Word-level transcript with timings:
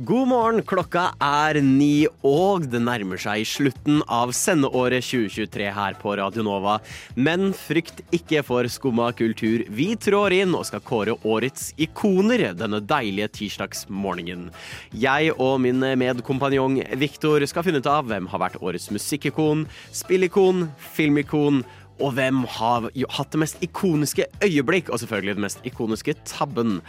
God 0.00 0.28
morgen, 0.30 0.62
klokka 0.64 1.10
er 1.20 1.58
ni, 1.60 2.06
og 2.24 2.64
det 2.72 2.78
nærmer 2.80 3.20
seg 3.20 3.42
slutten 3.44 3.98
av 4.08 4.30
sendeåret 4.32 5.04
2023 5.04 5.66
her 5.76 5.96
på 6.00 6.14
Radio 6.16 6.44
Nova. 6.46 6.78
Men 7.20 7.50
frykt 7.52 8.00
ikke 8.16 8.40
for 8.46 8.64
skumma 8.72 9.10
kultur. 9.18 9.66
Vi 9.68 9.90
trår 10.00 10.38
inn 10.38 10.54
og 10.56 10.64
skal 10.70 10.80
kåre 10.86 11.18
årets 11.20 11.74
ikoner 11.76 12.46
denne 12.56 12.80
deilige 12.80 13.28
tirsdagsmorgenen. 13.42 14.48
Jeg 14.96 15.34
og 15.36 15.58
min 15.66 15.84
medkompanjong 16.00 16.80
Viktor 17.02 17.44
skal 17.50 17.66
finne 17.66 17.84
ut 17.84 17.90
av 17.90 18.08
hvem 18.08 18.30
har 18.32 18.44
vært 18.46 18.56
årets 18.64 18.88
musikkikon, 18.94 19.66
spillikon, 19.92 20.70
filmikon 20.94 21.60
og 22.00 22.14
hvem 22.16 22.44
har 22.58 22.88
hatt 23.16 23.32
det 23.34 23.40
mest 23.42 23.62
ikoniske 23.64 24.26
øyeblikk, 24.44 24.90
og 24.90 25.00
selvfølgelig 25.02 25.36
den 25.36 25.46
mest 25.46 25.64
ikoniske 25.68 26.14
tabben. 26.28 26.80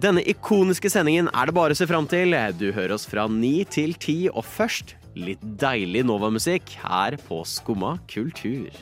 Denne 0.00 0.24
ikoniske 0.26 0.90
sendingen 0.90 1.28
er 1.32 1.46
det 1.46 1.54
bare 1.54 1.76
å 1.76 1.78
se 1.78 1.86
fram 1.86 2.08
til. 2.10 2.34
Du 2.58 2.70
hører 2.72 2.96
oss 2.96 3.06
fra 3.06 3.28
ni 3.30 3.62
til 3.64 3.94
ti, 4.00 4.24
og 4.32 4.44
først 4.44 4.96
litt 5.14 5.42
deilig 5.60 6.02
Nova-musikk 6.08 6.74
her 6.82 7.18
på 7.28 7.44
Skumma 7.46 7.96
kultur. 8.10 8.72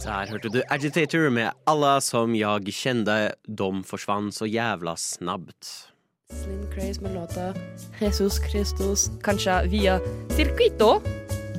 Der 0.00 0.30
hørte 0.30 0.48
du 0.48 0.62
Agitator 0.70 1.28
med 1.30 1.52
'Alla 1.66 2.00
som 2.00 2.34
jag 2.34 2.64
kjende', 2.72 3.32
Dom 3.46 3.84
forsvann 3.84 4.32
så 4.32 4.46
jævla 4.48 4.96
snabt. 4.96 5.90
Slim 6.32 6.64
Craze 6.72 7.02
med 7.02 7.14
låta 7.14 7.54
Jesus 8.00 8.40
Christus, 8.50 9.10
kanskje 9.22 9.68
via 9.68 10.00
Circuito 10.30 11.02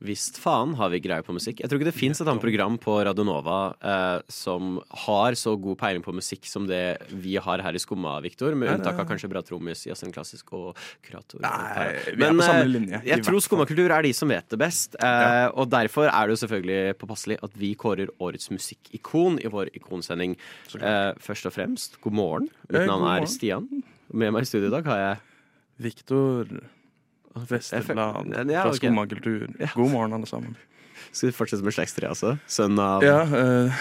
Visst 0.00 0.38
faen 0.40 0.70
har 0.78 0.88
vi 0.88 0.98
greie 1.04 1.20
på 1.20 1.34
musikk. 1.36 1.58
Jeg 1.60 1.68
tror 1.68 1.76
ikke 1.76 1.90
det 1.90 1.92
fins 1.98 2.22
et 2.22 2.28
annet 2.30 2.40
program 2.40 2.78
på 2.80 2.94
Radionova 3.04 3.56
eh, 3.84 4.22
som 4.32 4.78
har 5.04 5.36
så 5.36 5.52
god 5.60 5.76
peiling 5.82 6.00
på 6.06 6.14
musikk 6.16 6.48
som 6.48 6.64
det 6.66 6.96
vi 7.20 7.34
har 7.36 7.60
her 7.60 7.76
i 7.76 7.82
Skumma, 7.82 8.14
Viktor. 8.24 8.56
Med 8.56 8.72
unntak 8.78 8.96
av 9.02 9.04
kanskje 9.10 9.28
Bra 9.28 9.42
Trommis, 9.44 9.82
Jazzen 9.84 10.14
Klassisk 10.14 10.54
og 10.56 10.78
Kurator. 11.04 11.42
Nei, 11.44 11.90
vi 12.16 12.24
er 12.24 12.32
på 12.32 12.46
samme 12.48 12.64
eh, 12.64 12.72
linje, 12.72 13.02
jeg 13.10 13.26
tror. 13.28 13.38
Skummakultur 13.44 13.92
er 13.92 14.08
de 14.08 14.14
som 14.16 14.32
vet 14.32 14.48
det 14.48 14.60
best. 14.64 14.96
Eh, 15.04 15.46
Og 15.52 15.68
derfor 15.76 16.08
er 16.08 16.26
det 16.30 16.38
jo 16.38 16.40
selvfølgelig 16.46 16.96
påpasselig 17.04 17.40
at 17.44 17.60
vi 17.60 17.74
kårer 17.84 18.08
årets 18.24 18.48
musikkikon 18.56 19.36
i 19.44 19.52
vår 19.52 19.68
ikonsending. 19.76 20.38
Eh, 20.80 21.12
først 21.20 21.44
og 21.52 21.58
fremst, 21.58 22.00
god 22.00 22.16
morgen. 22.16 22.48
Mitt 22.70 22.80
Eh, 22.80 22.88
navn 22.88 23.04
er. 23.18 23.28
Stian. 23.28 23.68
Med 24.16 24.32
meg 24.32 24.48
i 24.48 24.48
studio 24.48 24.72
i 24.72 24.76
dag 24.78 24.88
har 24.88 25.04
jeg 25.04 25.20
Viktor 25.92 26.48
Vesterland 27.34 28.34
Ja, 28.50 28.62
fra. 28.66 28.74
Skumma 28.74 29.06
kultur. 29.06 29.46
God 29.74 29.90
morgen, 29.90 30.12
alle 30.12 30.26
sammen. 30.26 30.56
Skal 31.10 31.30
vi 31.30 31.34
fortsette 31.34 31.64
med 31.66 31.74
slektstreet, 31.74 32.10
altså? 32.12 32.36
Sønn 32.50 32.78
av 32.78 33.02
Ja, 33.02 33.22
Uh, 33.26 33.72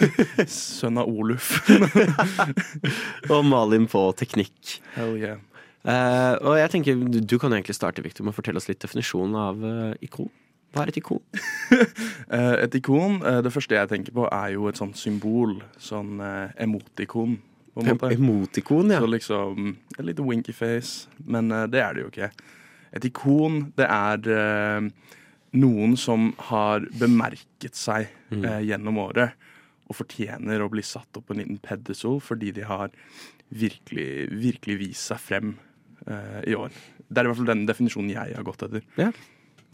sønn 0.48 1.00
av 1.00 1.08
Oluf. 1.08 1.58
Og 3.32 3.44
Malin 3.44 3.88
på 3.90 4.04
teknikk. 4.16 4.78
Hell 4.94 5.16
yeah. 5.20 5.40
Uh, 5.80 6.36
og 6.44 6.58
jeg 6.58 6.70
tenker, 6.74 6.96
du, 7.08 7.20
du 7.24 7.38
kan 7.40 7.52
egentlig 7.56 7.76
starte 7.76 8.02
Victor, 8.04 8.26
med 8.26 8.34
å 8.34 8.36
fortelle 8.36 8.60
oss 8.60 8.68
litt 8.68 8.82
definisjonen 8.84 9.36
av 9.40 9.62
uh, 9.64 9.92
ikon. 10.04 10.28
Hva 10.76 10.84
er 10.84 10.92
et 10.92 11.00
ikon? 11.00 11.22
Eh, 12.30 12.56
et 12.62 12.74
ikon, 12.78 13.16
det 13.42 13.50
første 13.50 13.74
jeg 13.74 13.88
tenker 13.90 14.14
på, 14.14 14.22
er 14.30 14.52
jo 14.54 14.68
et 14.70 14.78
sånt 14.78 14.94
symbol. 14.94 15.56
Sånn 15.82 16.20
emotikon, 16.62 17.32
på 17.74 17.82
en 17.82 17.88
måte. 17.88 18.10
Emotikon, 18.14 18.92
ja. 18.94 19.00
Så 19.02 19.08
liksom 19.10 19.72
et 19.96 20.04
lite 20.06 20.22
winky 20.22 20.54
face, 20.54 21.10
men 21.26 21.50
det 21.72 21.82
er 21.82 21.96
det 21.96 22.04
jo 22.04 22.12
ikke. 22.12 22.28
Et 22.96 23.04
ikon, 23.06 23.72
det 23.78 23.86
er 23.86 24.30
eh, 24.34 24.88
noen 25.60 25.96
som 25.98 26.32
har 26.50 26.80
bemerket 26.98 27.74
seg 27.78 28.08
Mm. 28.30 28.44
eh, 28.46 28.60
gjennom 28.68 28.98
året 29.02 29.32
og 29.90 29.96
fortjener 29.98 30.60
å 30.62 30.68
bli 30.70 30.82
satt 30.86 31.16
opp 31.18 31.24
på 31.26 31.34
en 31.34 31.40
liten 31.42 31.56
pedestal 31.58 32.20
fordi 32.22 32.52
de 32.54 32.62
har 32.62 32.90
virkelig, 33.50 34.28
virkelig 34.30 34.76
vist 34.78 35.08
seg 35.10 35.18
frem 35.18 35.48
eh, 36.06 36.44
i 36.46 36.54
år. 36.54 36.70
Det 37.10 37.18
er 37.18 37.26
i 37.26 37.32
hvert 37.32 37.40
fall 37.40 37.48
den 37.50 37.64
definisjonen 37.66 38.12
jeg 38.14 38.36
har 38.36 38.46
gått 38.46 38.62
etter. 38.68 38.84
Ja. 38.96 39.08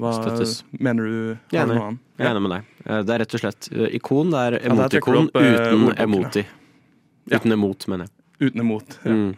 Hva 0.01 0.15
Støttes. 0.17 0.63
mener 0.81 1.05
du? 1.05 1.39
Jeg 1.53 1.61
er 1.61 1.69
enig. 1.75 1.99
Jeg 2.17 2.27
er 2.27 2.31
enig 2.33 2.43
med 2.47 2.55
deg. 2.55 2.73
Det 3.07 3.13
er 3.15 3.21
rett 3.23 3.37
og 3.37 3.41
slett 3.45 3.69
ikon. 4.01 4.33
Det 4.33 4.41
er 4.47 4.57
Ja, 4.57 4.73
emotikon 4.73 5.29
eh, 5.35 5.53
uten 5.53 5.93
emoti. 6.07 6.47
Ja. 7.29 7.37
Uten 7.41 7.53
emot, 7.53 7.87
mener 7.93 8.09
jeg. 8.09 8.16
Uten 8.41 8.61
imot. 8.61 8.99
Ja. 9.05 9.13
Mm. 9.13 9.35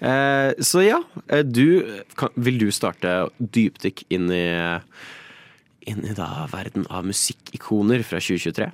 Eh, 0.00 0.50
så 0.64 0.82
ja, 0.84 1.00
eh, 1.28 1.42
du 1.44 2.02
kan, 2.16 2.32
Vil 2.36 2.58
du 2.60 2.70
starte 2.72 3.28
dypdykk 3.40 4.04
inn 4.12 4.30
i 4.32 4.46
Inn 5.86 6.02
i 6.04 6.14
da 6.16 6.46
verden 6.50 6.84
av 6.90 7.06
musikkikoner 7.06 8.02
fra 8.04 8.20
2023? 8.20 8.70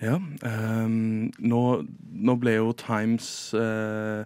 Ja, 0.00 0.16
Eh, 0.16 0.88
nå, 0.88 1.62
nå 2.10 2.36
ble 2.40 2.56
jo 2.56 2.72
Times 2.72 3.52
eh, 3.54 4.24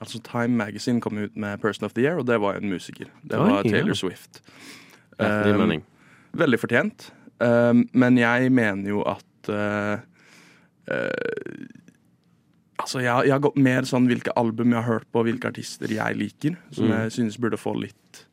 Altså 0.00 0.20
Time 0.22 0.54
Magazine 0.58 1.00
kom 1.00 1.18
ut 1.18 1.36
med 1.36 1.60
Person 1.60 1.86
of 1.86 1.94
the 1.96 2.04
Year, 2.04 2.18
og 2.20 2.26
det 2.28 2.36
var 2.40 2.58
en 2.58 2.68
musiker. 2.68 3.08
Det 3.24 3.38
Oi, 3.40 3.48
var 3.48 3.62
Taylor 3.64 3.94
ja. 3.94 3.96
Swift. 3.96 4.42
Ehm, 5.18 5.56
mening. 5.56 5.82
Veldig 6.36 6.58
fortjent. 6.60 7.06
Ehm, 7.40 7.86
men 7.96 8.18
jeg 8.20 8.52
mener 8.52 8.90
jo 8.90 9.00
at 9.08 9.48
eh, 9.48 10.04
eh, 10.92 11.64
Altså, 12.78 13.00
jeg, 13.00 13.26
jeg 13.28 13.32
har 13.32 13.40
gått 13.40 13.56
mer 13.56 13.86
sånn 13.88 14.06
hvilke 14.10 14.32
album 14.36 14.72
jeg 14.74 14.82
har 14.82 14.98
hørt 14.98 15.06
på, 15.12 15.22
hvilke 15.24 15.48
artister 15.48 15.88
jeg 15.92 16.16
liker, 16.18 16.56
som 16.70 16.84
Mm. 16.90 16.92
jeg 16.98 17.12
synes 17.12 17.38
burde 17.40 17.56
få 17.60 17.72
litt 17.80 18.24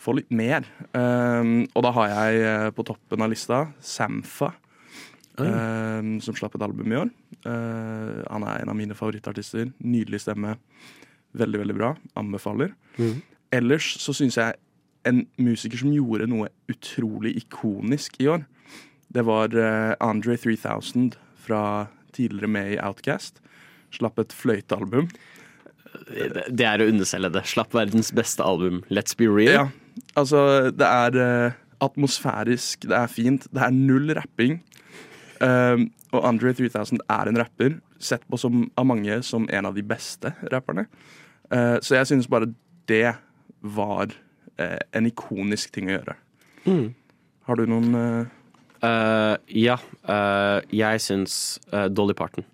få 0.00 0.14
litt 0.16 0.30
mer. 0.32 0.64
Um, 0.96 1.66
og 1.76 1.82
da 1.84 1.90
har 1.92 2.06
jeg 2.08 2.38
eh, 2.40 2.70
på 2.72 2.84
toppen 2.88 3.20
av 3.20 3.28
lista 3.28 3.58
Samfa, 3.84 4.54
Oi. 5.36 5.44
ehm, 5.44 6.14
som 6.24 6.34
slapp 6.34 6.54
et 6.56 6.62
album 6.64 6.88
i 6.92 6.96
år. 6.96 7.10
Uh, 7.44 8.22
han 8.30 8.46
er 8.48 8.62
en 8.62 8.72
av 8.72 8.76
mine 8.78 8.96
favorittartister. 8.96 9.68
Nydelig 9.84 10.22
stemme. 10.24 10.54
Veldig, 11.36 11.60
veldig 11.60 11.76
bra. 11.76 11.90
Anbefaler. 12.16 12.72
Mm. 12.96 13.20
Ellers 13.52 13.90
så 14.00 14.14
syns 14.16 14.38
jeg 14.40 14.56
en 15.04 15.26
musiker 15.36 15.76
som 15.82 15.92
gjorde 15.92 16.26
noe 16.32 16.48
utrolig 16.72 17.34
ikonisk 17.42 18.16
i 18.24 18.28
år, 18.32 18.46
det 19.12 19.24
var 19.26 19.52
eh, 19.52 19.94
Andre 20.00 20.36
3000 20.40 21.12
fra 21.44 21.88
tidligere 22.16 22.48
med 22.48 22.72
i 22.72 22.80
Outcast. 22.80 23.40
Slapp 23.94 24.20
et 24.22 24.34
fløytealbum. 24.36 25.10
Det, 26.10 26.64
er 26.66 26.82
å 26.82 26.88
underselge 26.90 27.32
det. 27.34 27.44
Slapp 27.50 27.74
verdens 27.74 28.12
beste 28.14 28.44
album, 28.46 28.82
Let's 28.92 29.16
Be 29.18 29.28
Real. 29.30 29.70
Ja, 29.70 30.04
altså 30.18 30.42
det 30.74 30.86
er 30.86 31.18
eh, 31.18 31.58
atmosfærisk, 31.82 32.86
det 32.88 32.96
er 32.96 33.10
fint, 33.10 33.46
det 33.50 33.62
er 33.64 33.74
null 33.74 34.12
rapping. 34.16 34.60
Um, 35.40 35.88
og 36.12 36.26
Andre 36.28 36.52
3000 36.52 37.00
er 37.08 37.30
en 37.30 37.38
rapper, 37.40 37.78
sett 37.98 38.24
på 38.28 38.36
som, 38.40 38.66
av 38.76 38.86
mange 38.88 39.22
som 39.24 39.46
en 39.48 39.68
av 39.68 39.76
de 39.76 39.84
beste 39.86 40.34
rapperne. 40.52 40.84
Uh, 41.48 41.78
så 41.80 41.96
jeg 41.96 42.10
synes 42.10 42.28
bare 42.28 42.50
det 42.90 43.14
var 43.60 44.12
uh, 44.60 44.80
en 44.92 45.08
ikonisk 45.08 45.72
ting 45.72 45.88
å 45.88 45.96
gjøre. 45.96 46.18
Mm. 46.66 46.90
Har 47.48 47.60
du 47.60 47.66
noen 47.70 47.96
uh... 47.96 48.36
Ja. 48.80 49.74
jeg 50.72 51.00
syns 51.04 51.34
Dolly 51.92 52.14
Parton. 52.16 52.46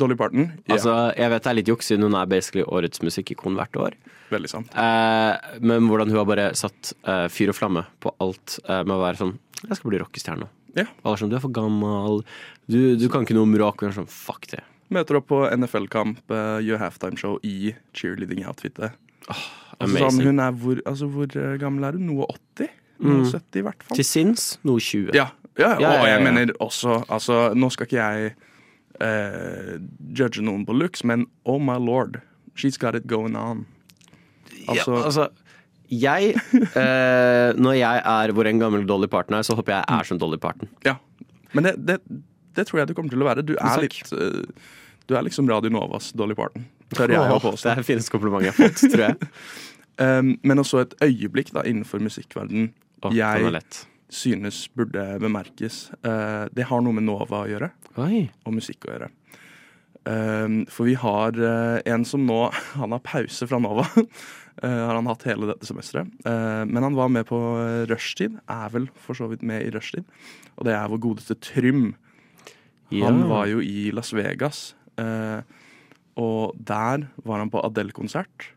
Dolly 0.00 0.16
Parton? 0.18 0.48
Yeah. 0.64 0.74
Altså, 0.76 0.94
jeg 1.18 1.32
vet 1.34 1.44
det 1.44 1.50
er 1.52 1.58
litt 1.60 1.70
juks, 1.70 1.90
siden 1.90 2.06
hun 2.08 2.16
er 2.18 2.30
basically 2.30 2.64
årets 2.66 3.02
musikkikon 3.04 3.58
hvert 3.58 3.76
år. 3.80 3.98
veldig 4.30 4.50
sant. 4.50 4.72
Eh, 4.78 5.58
men 5.60 5.86
hvordan 5.90 6.10
hun 6.12 6.20
har 6.22 6.26
bare 6.28 6.48
satt 6.58 6.94
eh, 7.04 7.26
fyr 7.32 7.52
og 7.52 7.58
flamme 7.58 7.84
på 8.02 8.12
alt 8.24 8.58
eh, 8.64 8.82
med 8.86 8.96
å 8.96 9.02
være 9.02 9.20
sånn 9.20 9.36
Jeg 9.66 9.76
skal 9.78 9.92
bli 9.92 10.00
rockestjerne. 10.00 10.48
Ja. 10.78 10.86
Alle 11.02 11.14
er 11.16 11.20
sånn, 11.24 11.30
Du 11.32 11.36
er 11.36 11.42
for 11.44 11.52
gammel, 11.52 12.22
du, 12.70 12.80
du 12.96 13.08
kan 13.12 13.26
ikke 13.26 13.34
noe 13.36 13.48
om 13.48 13.56
rock. 13.60 13.82
Og 13.84 13.94
sånn, 13.96 14.08
fuck 14.10 14.46
det. 14.52 14.62
Møter 14.90 15.20
opp 15.20 15.28
på 15.30 15.44
NFL-kamp, 15.54 16.22
eh, 16.34 16.58
gjør 16.66 16.80
halftimeshow 16.82 17.36
i 17.46 17.74
cheerleading-outfitet. 17.94 18.96
Altså, 19.80 20.00
sånn, 20.02 20.22
hun 20.26 20.40
er 20.42 20.54
hvor, 20.58 20.80
altså, 20.88 21.06
hvor 21.12 21.30
eh, 21.38 21.56
gammel 21.60 21.86
er 21.88 21.98
hun? 21.98 22.08
Noe 22.10 22.26
80? 22.32 22.72
Mm. 23.00 23.10
Noe 23.10 23.28
70 23.30 23.60
i 23.60 23.64
hvert 23.64 23.84
fall. 23.86 23.96
Til 24.00 24.06
sinns 24.08 24.46
noe 24.68 24.82
20. 24.82 25.12
Ja, 25.16 25.28
ja, 25.60 25.74
og 25.76 26.06
jeg 26.08 26.20
mener 26.24 26.52
også 26.62 27.00
Altså, 27.12 27.50
nå 27.58 27.68
skal 27.74 27.88
ikke 27.88 27.98
jeg 27.98 28.34
eh, 29.04 29.76
judge 30.16 30.42
noen 30.44 30.64
på 30.68 30.76
looks, 30.76 31.04
men 31.04 31.26
oh 31.44 31.60
my 31.62 31.76
lord, 31.80 32.20
she's 32.54 32.78
got 32.80 32.94
it 32.94 33.06
going 33.10 33.36
on. 33.36 33.66
Altså, 34.68 34.92
ja, 34.92 35.04
altså 35.04 35.28
jeg, 35.90 36.34
eh, 36.54 37.50
når 37.58 37.72
jeg 37.80 38.02
er 38.06 38.32
hvor 38.36 38.46
en 38.46 38.60
gammel 38.62 38.84
Dolly 38.86 39.08
Parton 39.10 39.38
er, 39.38 39.46
så 39.46 39.56
håper 39.58 39.74
jeg 39.74 39.84
jeg 39.88 39.98
er 39.98 40.10
som 40.10 40.20
Dolly 40.22 40.38
Parton. 40.38 40.68
ja. 40.86 40.98
Men 41.52 41.66
det, 41.66 41.72
det, 41.82 41.96
det 42.54 42.66
tror 42.68 42.78
jeg 42.78 42.88
du 42.88 42.94
kommer 42.94 43.10
til 43.10 43.24
å 43.24 43.26
være. 43.26 43.42
Du 43.42 43.56
er 43.58 43.80
litt 43.82 44.12
uh, 44.14 44.44
Du 45.10 45.16
er 45.18 45.24
liksom 45.26 45.48
Radio 45.50 45.72
Novas 45.74 46.12
Dolly 46.14 46.36
Parton. 46.38 46.68
Tør 46.94 47.10
jeg 47.10 47.18
å 47.18 47.40
påstå. 47.42 47.64
det 47.64 47.72
er 47.72 47.80
det 47.82 47.86
fineste 47.88 48.14
komplimentet 48.14 48.50
jeg 48.50 48.54
har 48.54 48.70
fått, 48.70 48.94
tror 48.94 49.06
jeg. 49.08 49.18
Um, 50.00 50.30
men 50.48 50.56
også 50.56 50.78
et 50.80 50.94
øyeblikk 51.04 51.50
da 51.52 51.60
innenfor 51.68 52.00
musikkverdenen 52.00 52.70
Åh, 53.04 53.12
Jeg-. 53.12 53.50
Synes 54.10 54.64
burde 54.74 55.04
bemerkes. 55.22 55.88
Eh, 56.02 56.44
det 56.52 56.66
har 56.68 56.82
noe 56.82 56.96
med 56.96 57.06
Nova 57.06 57.44
å 57.44 57.50
gjøre, 57.50 57.70
Oi. 58.02 58.26
og 58.44 58.56
musikk 58.58 58.88
å 58.88 58.94
gjøre. 58.94 59.10
Um, 60.00 60.62
for 60.72 60.88
vi 60.88 60.94
har 60.96 61.36
eh, 61.36 61.82
en 61.92 62.06
som 62.08 62.22
nå 62.24 62.38
Han 62.80 62.94
har 62.94 63.02
pause 63.04 63.44
fra 63.46 63.60
Nova. 63.62 63.88
Eh, 64.60 64.68
har 64.68 64.92
han 64.92 65.06
hatt 65.08 65.22
hele 65.24 65.46
dette 65.48 65.64
semesteret. 65.64 66.10
Eh, 66.28 66.62
men 66.68 66.84
han 66.84 66.92
var 66.92 67.08
med 67.08 67.24
på 67.24 67.38
eh, 67.62 67.86
rushtid. 67.88 68.34
Er 68.50 68.68
vel 68.74 68.90
for 68.92 69.16
så 69.16 69.24
vidt 69.30 69.40
med 69.46 69.62
i 69.64 69.70
rushtid. 69.72 70.04
Og 70.58 70.66
det 70.68 70.74
er 70.76 70.90
vår 70.92 71.00
godeste 71.00 71.38
Trym. 71.40 71.94
Han 72.92 73.22
var 73.30 73.46
jo 73.48 73.62
i 73.64 73.88
Las 73.94 74.12
Vegas, 74.12 74.74
eh, 75.00 75.40
og 76.20 76.58
der 76.58 77.06
var 77.24 77.40
han 77.40 77.48
på 77.48 77.62
Adele-konsert. 77.64 78.50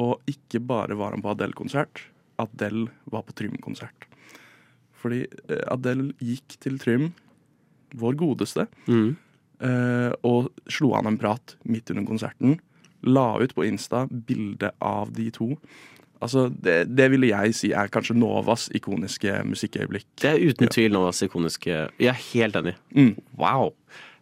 Og 0.00 0.18
ikke 0.26 0.58
bare 0.64 0.96
var 0.98 1.14
han 1.14 1.22
på 1.22 1.30
Adele-konsert, 1.36 2.06
Adele 2.42 2.88
var 3.12 3.22
på 3.28 3.36
Trym-konsert. 3.38 4.08
Fordi 5.02 5.24
eh, 5.50 5.62
Adele 5.72 6.12
gikk 6.22 6.56
til 6.62 6.78
Trym, 6.82 7.10
vår 7.98 8.14
godeste, 8.20 8.68
Mm. 8.88 9.16
eh, 9.60 10.12
og 10.24 10.50
slo 10.70 10.94
an 10.96 11.06
en 11.10 11.18
prat 11.20 11.56
midt 11.68 11.90
under 11.90 12.06
konserten. 12.08 12.58
La 13.02 13.34
ut 13.42 13.54
på 13.54 13.64
Insta 13.66 14.06
bilde 14.08 14.70
av 14.80 15.10
de 15.12 15.30
to. 15.34 15.56
Altså, 16.22 16.44
det, 16.54 16.84
det 16.94 17.08
ville 17.10 17.26
jeg 17.32 17.54
si 17.58 17.72
er 17.74 17.88
kanskje 17.90 18.14
Novas 18.14 18.68
ikoniske 18.78 19.40
musikkøyeblikk. 19.44 20.06
Det 20.22 20.30
er 20.30 20.44
uten 20.52 20.68
tvil 20.70 20.92
Novas 20.94 21.18
ikoniske 21.26 21.66
Jeg 21.98 22.08
er 22.12 22.20
helt 22.32 22.54
enig. 22.60 22.76
Mm. 22.94 23.16
Wow. 23.36 23.72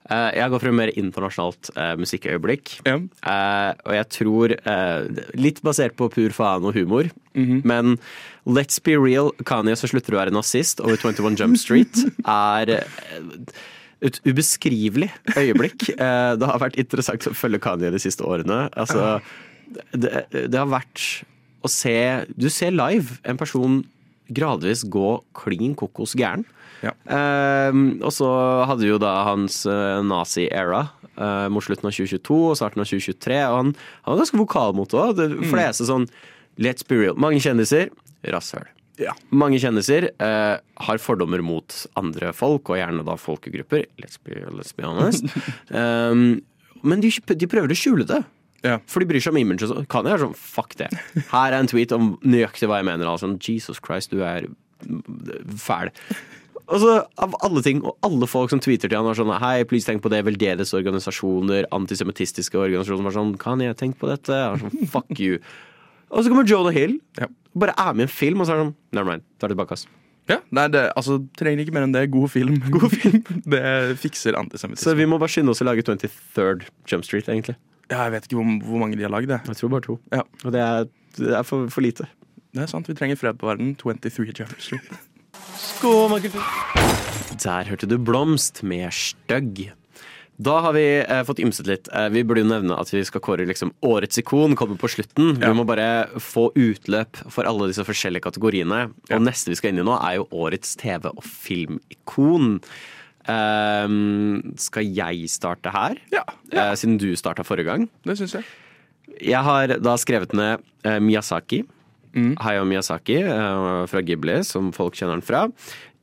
Eh, 0.08 0.30
jeg 0.38 0.50
går 0.50 0.62
for 0.62 0.70
et 0.70 0.76
mer 0.78 0.90
internasjonalt 0.96 1.70
eh, 1.76 1.92
musikkøyeblikk. 2.00 2.72
Ja. 2.88 2.94
Eh, 2.96 3.72
og 3.84 3.92
jeg 3.98 4.08
tror, 4.16 4.54
litt 5.36 5.60
basert 5.66 5.94
på 5.98 6.08
pur 6.14 6.32
faen 6.34 6.64
og 6.64 6.74
humor, 6.78 7.10
Mhm. 7.36 7.60
men 7.64 7.98
Let's 8.46 8.80
Be 8.82 8.96
Real, 8.98 9.30
Kanye 9.46 9.76
så 9.78 9.86
slutter 9.86 10.16
å 10.16 10.18
være 10.24 10.32
nazist 10.34 10.80
over 10.80 10.96
21 10.96 11.36
Jump 11.38 11.56
Street, 11.60 11.94
er 12.26 12.72
et 14.00 14.18
ubeskrivelig 14.24 15.10
øyeblikk. 15.36 15.90
Det 15.94 16.48
har 16.48 16.58
vært 16.62 16.78
interessant 16.80 17.28
å 17.28 17.34
følge 17.36 17.60
Kanye 17.60 17.92
de 17.92 18.00
siste 18.02 18.24
årene. 18.24 18.64
Altså, 18.80 19.20
det, 19.92 20.24
det 20.32 20.56
har 20.58 20.66
vært 20.72 21.22
å 21.62 21.68
se 21.70 22.24
Du 22.34 22.48
ser 22.50 22.72
live 22.72 23.18
en 23.28 23.36
person 23.36 23.82
gradvis 24.32 24.82
gå 24.88 25.20
klin 25.36 25.74
kokos 25.76 26.16
gæren. 26.16 26.46
Ja. 26.84 26.94
Eh, 27.16 27.78
og 28.00 28.12
så 28.14 28.30
hadde 28.70 28.88
jo 28.88 28.98
da 29.02 29.14
hans 29.28 29.62
eh, 29.68 30.00
nazi-era 30.06 30.86
eh, 31.14 31.46
mot 31.52 31.64
slutten 31.64 31.90
av 31.90 31.94
2022 31.96 32.40
og 32.50 32.58
starten 32.60 32.84
av 32.84 32.90
2023. 32.90 33.40
Og 33.46 33.56
han, 33.60 33.72
han 34.04 34.14
var 34.14 34.22
ganske 34.22 34.40
vokal 34.40 34.76
mot 34.78 34.90
det 34.90 35.00
òg. 35.00 35.16
De 35.20 35.50
fleste 35.50 35.88
sånn 35.88 36.08
Let's 36.60 36.84
be 36.84 36.98
real. 36.98 37.16
Mange 37.16 37.40
kjendiser 37.40 37.88
rasshøl. 38.28 38.66
Ja. 39.00 39.14
Mange 39.32 39.60
kjendiser 39.62 40.10
eh, 40.10 40.56
har 40.60 41.00
fordommer 41.00 41.40
mot 41.44 41.72
andre 41.96 42.34
folk, 42.36 42.68
og 42.68 42.80
gjerne 42.80 43.04
da 43.06 43.16
folkegrupper. 43.16 43.86
Let's 44.02 44.20
be, 44.20 44.42
let's 44.52 44.74
be 44.76 44.84
honest. 44.84 45.24
um, 45.72 46.42
men 46.90 47.04
de, 47.04 47.12
de 47.32 47.48
prøver 47.48 47.72
å 47.72 47.78
skjule 47.78 48.04
det. 48.08 48.20
Ja. 48.66 48.76
For 48.90 49.00
de 49.00 49.08
bryr 49.08 49.24
seg 49.24 49.32
om 49.32 49.40
image. 49.40 49.68
Kan 49.88 50.04
jeg 50.04 50.18
være 50.18 50.26
sånn, 50.26 50.36
fuck 50.36 50.76
det. 50.76 50.90
Her 51.30 51.54
er 51.54 51.62
en 51.62 51.70
tweet 51.70 51.94
om 51.96 52.12
nøyaktig 52.20 52.68
hva 52.68 52.82
jeg 52.82 52.90
mener. 52.90 53.08
Altså, 53.08 53.30
Jesus 53.40 53.80
Christ, 53.80 54.12
du 54.12 54.20
er 54.26 54.50
fæl. 55.60 55.92
Og 56.70 56.82
så 56.82 56.92
Av 57.20 57.34
alle 57.44 57.62
ting, 57.66 57.82
og 57.82 57.98
alle 58.06 58.28
folk 58.30 58.52
som 58.52 58.62
tweeter 58.62 58.90
til 58.90 58.98
han 58.98 59.08
var 59.08 59.18
sånn 59.18 59.32
Hei, 59.42 59.62
please 59.68 59.88
tenk 59.88 60.04
på 60.04 60.12
det. 60.12 60.22
Veldedighetsorganisasjoner, 60.28 61.68
antisemittistiske 61.76 62.58
organisasjoner 62.58 63.08
var 63.08 63.16
sånn 63.16 63.34
Kan 63.42 63.64
jeg 63.64 63.78
tenke 63.80 64.00
på 64.02 64.10
dette? 64.10 64.34
Jeg 64.34 64.54
var 64.54 64.62
sånn, 64.64 64.90
Fuck 64.94 65.22
you. 65.22 65.40
Og 66.10 66.24
så 66.24 66.32
kommer 66.32 66.46
Jonah 66.48 66.74
Hill. 66.74 66.98
Ja. 67.20 67.28
Bare 67.58 67.74
er 67.78 67.94
med 67.94 68.06
i 68.06 68.08
en 68.08 68.12
film, 68.12 68.42
og 68.42 68.48
så 68.48 68.54
er 68.54 68.62
han 68.62 68.70
sånn 68.70 68.76
Never 68.96 69.10
mind. 69.12 69.26
Tar 69.38 69.50
det 69.50 69.56
tilbake, 69.56 69.78
ass. 69.78 69.86
Ja, 70.30 70.38
nei, 70.54 70.66
det, 70.70 70.84
altså, 70.98 71.16
trenger 71.38 71.64
ikke 71.64 71.74
mer 71.74 71.86
enn 71.86 71.94
det. 71.94 72.04
God 72.12 72.30
film. 72.30 72.60
God 72.76 72.94
film. 72.94 73.20
det 73.54 73.64
fikser 74.02 74.38
Så 74.78 74.94
vi 74.98 75.08
må 75.10 75.18
bare 75.18 75.32
skynde 75.32 75.54
oss 75.54 75.62
å 75.62 75.66
lage 75.66 75.86
23rd 75.86 76.66
Jump 76.90 77.06
Street, 77.06 77.30
egentlig. 77.30 77.56
Ja, 77.90 78.04
jeg 78.06 78.14
vet 78.14 78.28
ikke 78.28 78.38
hvor, 78.38 78.50
hvor 78.66 78.82
mange 78.82 78.98
de 78.98 79.06
har 79.06 79.10
lagd 79.14 79.30
det. 79.30 79.40
Jeg 79.50 79.58
tror 79.58 79.74
bare 79.74 79.86
to. 79.86 79.98
Ja. 80.14 80.22
Og 80.44 80.54
det 80.54 80.62
er, 80.62 80.90
det 81.18 81.36
er 81.40 81.46
for, 81.46 81.70
for 81.74 81.82
lite. 81.86 82.06
Det 82.54 82.62
er 82.62 82.70
sant, 82.70 82.90
vi 82.90 82.98
trenger 82.98 83.18
fred 83.18 83.38
på 83.38 83.50
verden. 83.50 83.74
23 83.78 84.30
Jump 84.30 84.54
Street. 84.58 85.09
Der 87.40 87.68
hørte 87.70 87.88
du 87.88 87.96
Blomst 87.98 88.62
med 88.66 88.90
Støgg. 88.92 89.70
Da 90.40 90.54
har 90.64 90.72
vi 90.72 90.84
eh, 91.02 91.20
fått 91.28 91.40
ymset 91.44 91.66
litt. 91.68 91.88
Eh, 91.92 92.06
vi 92.14 92.22
burde 92.24 92.40
jo 92.44 92.48
nevne 92.48 92.76
at 92.80 92.88
vi 92.92 93.02
skal 93.04 93.20
kåre 93.24 93.44
liksom, 93.48 93.74
årets 93.84 94.20
ikon. 94.22 94.54
Kommer 94.56 94.78
på 94.80 94.88
slutten. 94.88 95.34
Ja. 95.40 95.50
Vi 95.50 95.56
må 95.58 95.66
bare 95.68 96.06
få 96.20 96.46
utløp 96.56 97.18
for 97.32 97.48
alle 97.48 97.68
disse 97.68 97.84
forskjellige 97.84 98.24
kategoriene. 98.24 98.86
Ja. 99.10 99.18
Og 99.18 99.24
neste 99.26 99.52
vi 99.52 99.58
skal 99.60 99.74
inn 99.74 99.82
i 99.82 99.84
nå, 99.88 99.96
er 100.00 100.16
jo 100.20 100.28
årets 100.44 100.72
TV- 100.80 101.10
og 101.12 101.20
filmikon. 101.28 102.56
Ehm, 103.28 104.56
skal 104.60 104.88
jeg 104.88 105.28
starte 105.32 105.72
her? 105.76 106.00
Ja, 106.14 106.24
Eh, 106.50 106.72
siden 106.74 106.96
du 106.98 107.12
starta 107.14 107.44
forrige 107.46 107.68
gang. 107.68 107.88
det 108.04 108.16
syns 108.18 108.32
jeg. 108.34 108.44
Jeg 109.20 109.44
har 109.44 109.66
da 109.78 109.92
skrevet 110.00 110.32
ned 110.34 110.64
eh, 110.84 110.96
Miyazaki. 110.98 111.60
Mm. 112.16 112.34
Hayao 112.42 112.66
Miyazaki 112.68 113.20
eh, 113.22 113.86
fra 113.90 114.02
Ghibli, 114.04 114.40
som 114.46 114.72
folk 114.76 114.98
kjenner 114.98 115.18
han 115.18 115.24
fra. 115.24 115.46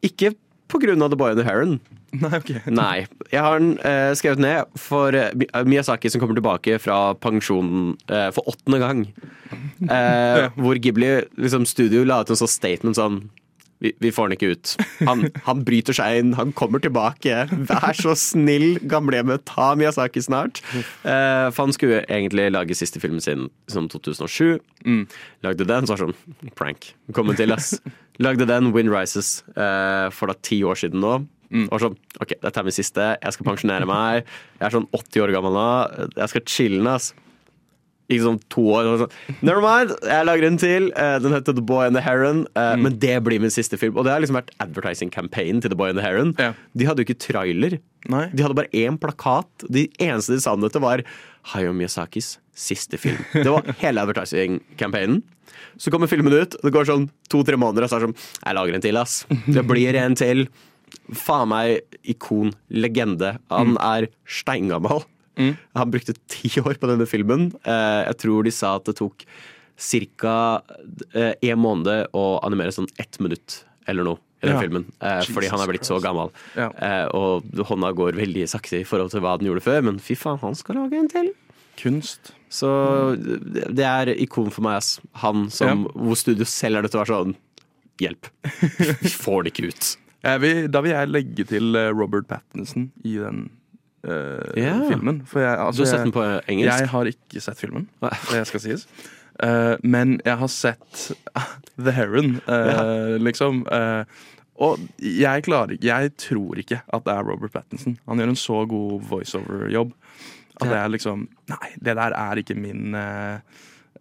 Ikke 0.06 0.34
av 0.68 1.10
The 1.10 1.16
Boy 1.16 1.32
and 1.32 1.40
the 1.40 1.46
Heron. 1.48 1.80
Nei, 2.22 2.38
okay. 2.38 2.62
Nei. 2.72 3.06
Jeg 3.32 3.44
har 3.44 3.60
den 3.60 3.74
eh, 3.84 4.14
skrevet 4.16 4.40
ned 4.40 4.78
for 4.80 5.16
eh, 5.16 5.32
Miyazaki 5.68 6.10
som 6.12 6.22
kommer 6.24 6.38
tilbake 6.38 6.80
fra 6.80 7.14
pensjonen 7.20 7.98
eh, 8.08 8.30
for 8.36 8.48
åttende 8.48 8.80
gang. 8.80 9.04
Eh, 9.84 10.48
Hvor 10.62 10.80
Ghibli 10.80 11.12
liksom, 11.38 11.68
studio 11.68 12.06
la 12.08 12.22
ut 12.24 12.32
en 12.32 12.40
sånn 12.40 12.52
statement 12.52 13.00
sånn 13.00 13.20
vi, 13.84 13.92
vi 14.02 14.12
får 14.14 14.28
han 14.28 14.36
ikke 14.36 14.50
ut. 14.56 14.74
Han, 15.08 15.28
han 15.48 15.62
bryter 15.68 15.96
seg 15.98 16.22
inn, 16.22 16.34
han 16.38 16.54
kommer 16.58 16.82
tilbake. 16.84 17.44
Vær 17.70 17.98
så 17.98 18.16
snill, 18.18 18.80
gamlehjemmet, 18.90 19.46
ta 19.50 19.74
Miyazaki 19.78 20.24
snart. 20.26 20.64
Uh, 21.06 21.50
for 21.54 21.68
han 21.68 21.76
skulle 21.76 22.02
egentlig 22.06 22.50
lage 22.56 22.78
siste 22.78 23.02
filmen 23.04 23.24
sin 23.24 23.48
som 23.72 23.90
2007. 23.92 24.58
Lagde 25.46 25.70
den, 25.70 25.88
så 25.88 25.94
var 25.96 26.02
det 26.02 26.10
sånn 26.10 26.54
Prank. 26.58 26.92
Kommer 27.16 27.38
til, 27.38 27.54
ass. 27.54 27.76
Lagde 28.24 28.50
den, 28.50 28.72
Wind 28.74 28.90
Rises, 28.94 29.42
uh, 29.54 30.10
for 30.14 30.32
da 30.32 30.38
ti 30.42 30.64
år 30.66 30.80
siden 30.80 31.04
nå. 31.04 31.20
Og 31.72 31.80
sånn, 31.80 31.96
ok, 32.20 32.34
dette 32.42 32.60
er 32.60 32.66
min 32.68 32.76
siste, 32.76 33.04
jeg 33.22 33.36
skal 33.36 33.48
pensjonere 33.48 33.88
meg. 33.88 34.28
Jeg 34.58 34.68
er 34.68 34.74
sånn 34.74 34.90
80 34.92 35.24
år 35.24 35.38
gammel 35.38 35.56
nå. 35.56 35.70
Jeg 36.18 36.34
skal 36.34 36.48
chille'n, 36.50 36.90
ass. 36.92 37.14
Ikke 38.08 38.24
sånn 38.24 38.38
to 38.54 38.62
år. 38.72 38.88
og 38.88 39.00
Sånn. 39.02 39.38
Never 39.44 39.60
mind, 39.62 39.92
jeg 40.08 40.26
lager 40.30 40.48
en 40.48 40.58
til. 40.62 40.86
Eh, 40.96 41.18
Den 41.20 41.34
heter 41.36 41.54
The 41.58 41.62
Boy 41.62 41.86
and 41.90 41.96
the 41.98 42.02
Heron. 42.06 42.46
Mm. 42.56 42.82
Men 42.86 42.98
det 43.04 43.18
blir 43.26 43.42
min 43.44 43.52
siste 43.52 43.76
film. 43.78 43.98
Og 43.98 44.06
det 44.08 44.14
har 44.14 44.22
liksom 44.24 44.38
vært 44.40 44.54
advertising 44.64 45.12
campaign 45.12 45.60
til 45.62 45.74
The 45.74 45.80
Boy 45.80 45.90
and 45.92 46.00
the 46.00 46.06
Heron. 46.06 46.32
Ja. 46.40 46.54
De 46.78 46.88
hadde 46.88 47.04
jo 47.04 47.08
ikke 47.10 47.20
trailer. 47.20 47.80
Nei. 48.08 48.30
De 48.32 48.44
hadde 48.46 48.56
bare 48.56 48.72
én 48.72 48.96
plakat. 49.02 49.50
De 49.68 49.90
eneste 50.00 50.38
de 50.38 50.40
sa 50.40 50.54
om 50.56 50.64
dette, 50.64 50.80
var 50.80 51.04
Hayao 51.52 51.74
Miyazakis 51.76 52.38
siste 52.58 52.98
film. 52.98 53.20
Det 53.36 53.50
var 53.52 53.68
hele 53.84 54.02
advertising-campaignen. 54.08 55.20
Så 55.78 55.92
kommer 55.94 56.08
filmen 56.10 56.34
ut, 56.34 56.56
det 56.64 56.72
går 56.74 56.88
sånn 56.90 57.10
to-tre 57.30 57.58
måneder, 57.60 57.86
og 57.86 57.90
så 57.92 57.98
er 57.98 58.02
det 58.02 58.08
sånn 58.08 58.18
Jeg 58.48 58.56
lager 58.58 58.78
en 58.78 58.82
til, 58.88 58.98
ass. 58.98 59.20
Det 59.52 59.64
blir 59.68 59.96
en 60.00 60.16
til. 60.18 60.48
Faen 61.14 61.50
meg 61.52 61.82
ikon. 62.08 62.54
Legende. 62.72 63.36
Han 63.52 63.76
er 63.84 64.08
steingammal. 64.26 65.04
Han 65.38 65.92
brukte 65.94 66.16
ti 66.28 66.50
år 66.62 66.78
på 66.82 66.90
denne 66.90 67.06
filmen. 67.08 67.52
Eh, 67.64 68.04
Jeg 68.10 68.18
tror 68.24 68.44
de 68.44 68.52
sa 68.52 68.76
at 68.80 68.86
det 68.90 68.96
tok 68.98 69.26
ca. 69.78 70.62
en 71.42 71.60
måned 71.62 72.08
å 72.18 72.24
animere 72.44 72.74
sånn 72.74 72.88
ett 72.98 73.20
minutt 73.22 73.64
eller 73.88 74.04
noe 74.04 74.18
i 74.42 74.48
den 74.48 74.56
Ja. 74.56 74.62
filmen. 74.62 74.86
Eh, 75.02 75.22
Fordi 75.34 75.48
han 75.50 75.62
er 75.62 75.68
blitt 75.72 75.86
så 75.86 76.00
gammel. 76.02 76.32
Ja. 76.56 76.70
Eh, 76.78 77.08
Og 77.14 77.44
hånda 77.66 77.94
går 77.96 78.14
veldig 78.14 78.48
sakte 78.50 78.80
i 78.82 78.84
forhold 78.84 79.12
til 79.12 79.22
hva 79.22 79.38
den 79.40 79.48
gjorde 79.48 79.64
før, 79.64 79.84
men 79.84 80.00
fy 80.00 80.16
faen, 80.16 80.40
han 80.40 80.56
skal 80.56 80.76
lage 80.76 80.94
en 81.00 81.08
til. 81.08 81.32
Kunst. 81.78 82.32
Så 82.50 83.16
det 83.18 83.76
det 83.76 83.86
er 83.86 84.06
ikon 84.16 84.50
for 84.52 84.62
meg, 84.64 84.78
ass. 84.78 85.00
Han 85.22 85.50
som, 85.50 85.86
hvor 85.94 86.16
studio 86.18 86.46
selv 86.46 86.78
er 86.78 86.82
nødt 86.84 86.92
til 86.92 87.00
å 87.02 87.06
være 87.06 87.26
sånn 87.26 87.36
Hjelp. 88.00 88.28
Vi 89.02 89.10
får 89.10 89.44
det 89.44 89.54
ikke 89.54 89.70
ut. 89.74 89.98
Jeg 90.24 90.40
vil, 90.42 90.68
da 90.70 90.82
vil 90.82 90.92
jeg 90.92 91.10
legge 91.10 91.46
til 91.48 91.76
eh, 91.76 91.90
Robert 91.94 92.28
Pattinson 92.28 92.92
i 93.04 93.16
den 93.18 93.50
Ja. 94.04 94.78
filmen. 94.88 95.24
Jeg, 95.34 95.44
altså, 95.44 95.82
Du 95.82 95.86
har 95.86 95.92
sett 95.92 96.06
den 96.06 96.16
på 96.16 96.24
engelsk? 96.24 96.70
Jeg 96.70 96.90
har 96.94 97.10
ikke 97.12 97.42
sett 97.44 97.60
filmen, 97.60 97.88
det 98.32 98.44
skal 98.48 98.64
sies. 98.64 98.88
Uh, 99.38 99.76
men 99.84 100.16
jeg 100.26 100.38
har 100.40 100.50
sett 100.50 101.02
The 101.84 101.94
Heron, 101.94 102.40
eh, 102.48 103.18
liksom. 103.22 103.66
Uh, 103.70 104.06
og 104.58 104.82
jeg 104.98 105.44
klarer 105.46 105.76
ikke 105.76 105.86
Jeg 105.86 106.14
tror 106.18 106.58
ikke 106.58 106.80
at 106.82 107.04
det 107.06 107.14
er 107.14 107.28
Robert 107.28 107.54
Pattinson. 107.54 108.00
Han 108.10 108.18
gjør 108.18 108.32
en 108.34 108.40
så 108.42 108.64
god 108.70 109.04
voiceover-jobb 109.12 109.92
at 110.58 110.72
det 110.72 110.78
er 110.78 110.92
liksom 110.94 111.26
Nei, 111.52 111.74
det 111.76 111.96
der 112.00 112.16
er 112.18 112.42
ikke 112.42 112.58
min 112.58 112.96
eh, 112.98 113.40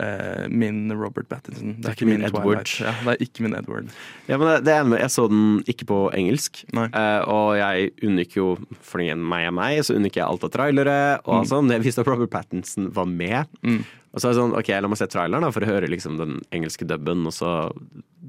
eh, 0.03 0.47
min 0.53 0.93
Robert 0.93 1.29
Pattinson. 1.31 1.77
Det 1.81 1.91
er 1.91 1.97
ikke 1.97 2.09
min 2.09 2.25
Edward. 2.27 2.71
Ja, 2.83 2.95
det 3.05 3.15
er 3.17 3.25
ikke 3.27 3.47
min 3.47 3.57
Edward. 3.59 3.91
Ja, 4.29 4.39
men 4.39 4.49
det, 4.51 4.57
det 4.69 4.75
er 4.75 4.95
Jeg 5.01 5.13
så 5.15 5.27
den 5.33 5.61
ikke 5.67 5.89
på 5.89 6.01
engelsk, 6.17 6.65
eh, 6.75 7.21
og 7.27 7.57
jeg 7.59 7.93
unngikk 8.07 8.37
jo 8.39 8.49
Fordi 8.85 9.11
meg 9.17 9.49
er 9.49 9.55
meg, 9.55 9.83
så 9.87 9.97
unngikk 9.97 10.19
jeg 10.21 10.27
alt 10.27 10.47
av 10.47 10.53
trailere. 10.55 10.99
Og 11.27 11.47
sånn. 11.51 11.71
Jeg 11.75 11.85
visste 11.85 12.05
at 12.05 12.11
Robert 12.11 12.33
Pattinson 12.33 12.91
var 12.95 13.09
med. 13.11 13.47
Mm. 13.63 13.85
Og 14.17 14.23
så 14.23 14.31
er 14.31 14.33
det 14.33 14.41
sånn, 14.41 14.57
ok, 14.57 14.71
la 14.81 14.89
meg 14.89 14.97
se 14.97 15.09
traileren 15.13 15.45
da, 15.45 15.53
for 15.53 15.65
å 15.65 15.69
høre 15.69 15.91
liksom 15.93 16.17
den 16.17 16.39
engelske 16.57 16.87
dubben. 16.89 17.27
Og 17.29 17.35
så 17.37 17.51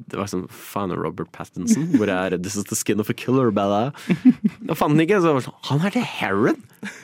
Det 0.08 0.16
var 0.20 0.30
sånn 0.32 0.46
Faen, 0.54 0.94
er 0.96 1.00
Robert 1.04 1.32
Pattinson? 1.36 1.90
Hvor 1.98 2.08
er 2.12 2.38
This 2.40 2.56
is 2.56 2.68
the 2.70 2.78
skin 2.80 3.02
of 3.04 3.10
a 3.12 3.16
killer, 3.18 3.52
Bella? 3.52 3.92
Jeg 4.08 4.78
fant 4.80 4.96
den 4.96 5.04
ikke. 5.04 5.20
Så 5.24 5.34
var 5.36 5.44
sånn, 5.44 5.58
Han 5.68 5.84
er 5.88 5.96
det 5.96 6.06
Heron! 6.18 6.62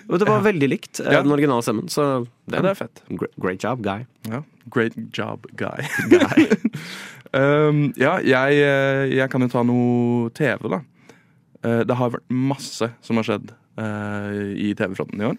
Og 0.07 0.21
det 0.21 0.27
var 0.29 0.45
veldig 0.45 0.69
likt 0.71 1.01
eh, 1.03 1.11
Ja. 1.11 1.23
den 1.25 1.33
originale 1.35 1.65
stemmen. 1.65 1.89
Så 1.91 2.25
det, 2.47 2.55
Ja, 2.55 2.61
det 2.63 2.71
er 2.71 2.79
fett. 2.79 3.03
Great, 3.09 3.35
great 3.39 3.63
job, 3.63 3.83
guy. 3.83 4.05
Ja. 4.29 4.43
Great 4.71 4.95
job, 5.11 5.47
guy. 5.59 5.83
guy. 6.11 6.47
um, 7.39 7.85
ja, 7.99 8.19
jeg, 8.23 8.63
eh, 8.63 9.03
jeg 9.17 9.29
kan 9.33 9.43
jo 9.43 9.51
ta 9.51 9.63
noe 9.67 10.29
TV, 10.37 10.69
da. 10.71 10.83
Eh, 11.63 11.81
det 11.87 11.97
har 11.99 12.13
vært 12.15 12.31
masse 12.31 12.87
som 13.03 13.19
har 13.19 13.27
skjedd 13.27 13.51
uh, 13.79 14.31
i 14.55 14.71
TV-fronten 14.77 15.21
i 15.21 15.29
år. 15.31 15.37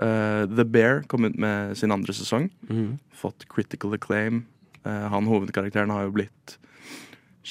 Uh, 0.00 0.46
The 0.48 0.64
Bear 0.64 1.02
kom 1.10 1.26
ut 1.28 1.36
med 1.38 1.76
sin 1.78 1.92
andre 1.92 2.14
sesong. 2.16 2.48
Mm. 2.70 2.98
Fått 3.12 3.46
critical 3.50 3.94
acclaim. 3.96 4.44
Uh, 4.86 5.06
han 5.12 5.28
hovedkarakteren 5.28 5.92
har 5.92 6.06
jo 6.06 6.14
blitt 6.16 6.56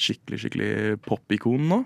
skikkelig, 0.00 0.40
skikkelig 0.44 0.72
popikon 1.06 1.68
nå. 1.70 1.82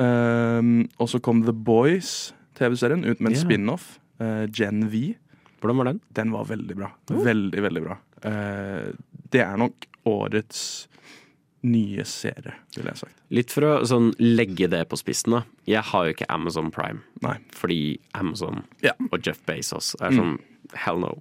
Um, 0.00 0.88
og 0.98 1.10
så 1.12 1.20
kom 1.22 1.44
The 1.46 1.54
Boys, 1.54 2.32
TV-serien, 2.58 3.04
ut 3.04 3.20
med 3.20 3.32
en 3.32 3.36
yeah. 3.36 3.44
spin-off. 3.44 3.86
Uh, 4.22 4.46
Gen 4.50 4.88
V. 4.90 5.12
Hvordan 5.60 5.80
var 5.80 5.90
den? 5.92 6.00
Den 6.16 6.32
var 6.34 6.48
veldig 6.50 6.78
bra. 6.78 6.90
Veldig, 7.10 7.62
veldig 7.68 7.84
bra. 7.84 7.98
Uh, 8.24 8.90
det 9.32 9.44
er 9.44 9.56
nok 9.60 9.86
årets 10.08 10.64
nye 11.64 12.04
serie, 12.04 12.52
ville 12.76 12.92
jeg 12.92 13.00
sagt. 13.06 13.20
Litt 13.32 13.52
for 13.54 13.64
å 13.64 13.72
sånn, 13.88 14.10
legge 14.20 14.68
det 14.70 14.82
på 14.90 14.98
spissen, 15.00 15.38
da. 15.38 15.44
Jeg 15.68 15.84
har 15.90 16.06
jo 16.06 16.16
ikke 16.16 16.28
Amazon 16.32 16.68
Prime. 16.74 17.00
Nei. 17.24 17.38
Fordi 17.56 17.98
Amazon 18.20 18.64
Ja. 18.84 18.92
og 19.10 19.24
Jeff 19.24 19.40
Bezos 19.48 19.94
er 20.00 20.12
sånn 20.12 20.36
hell 20.84 21.00
no. 21.00 21.14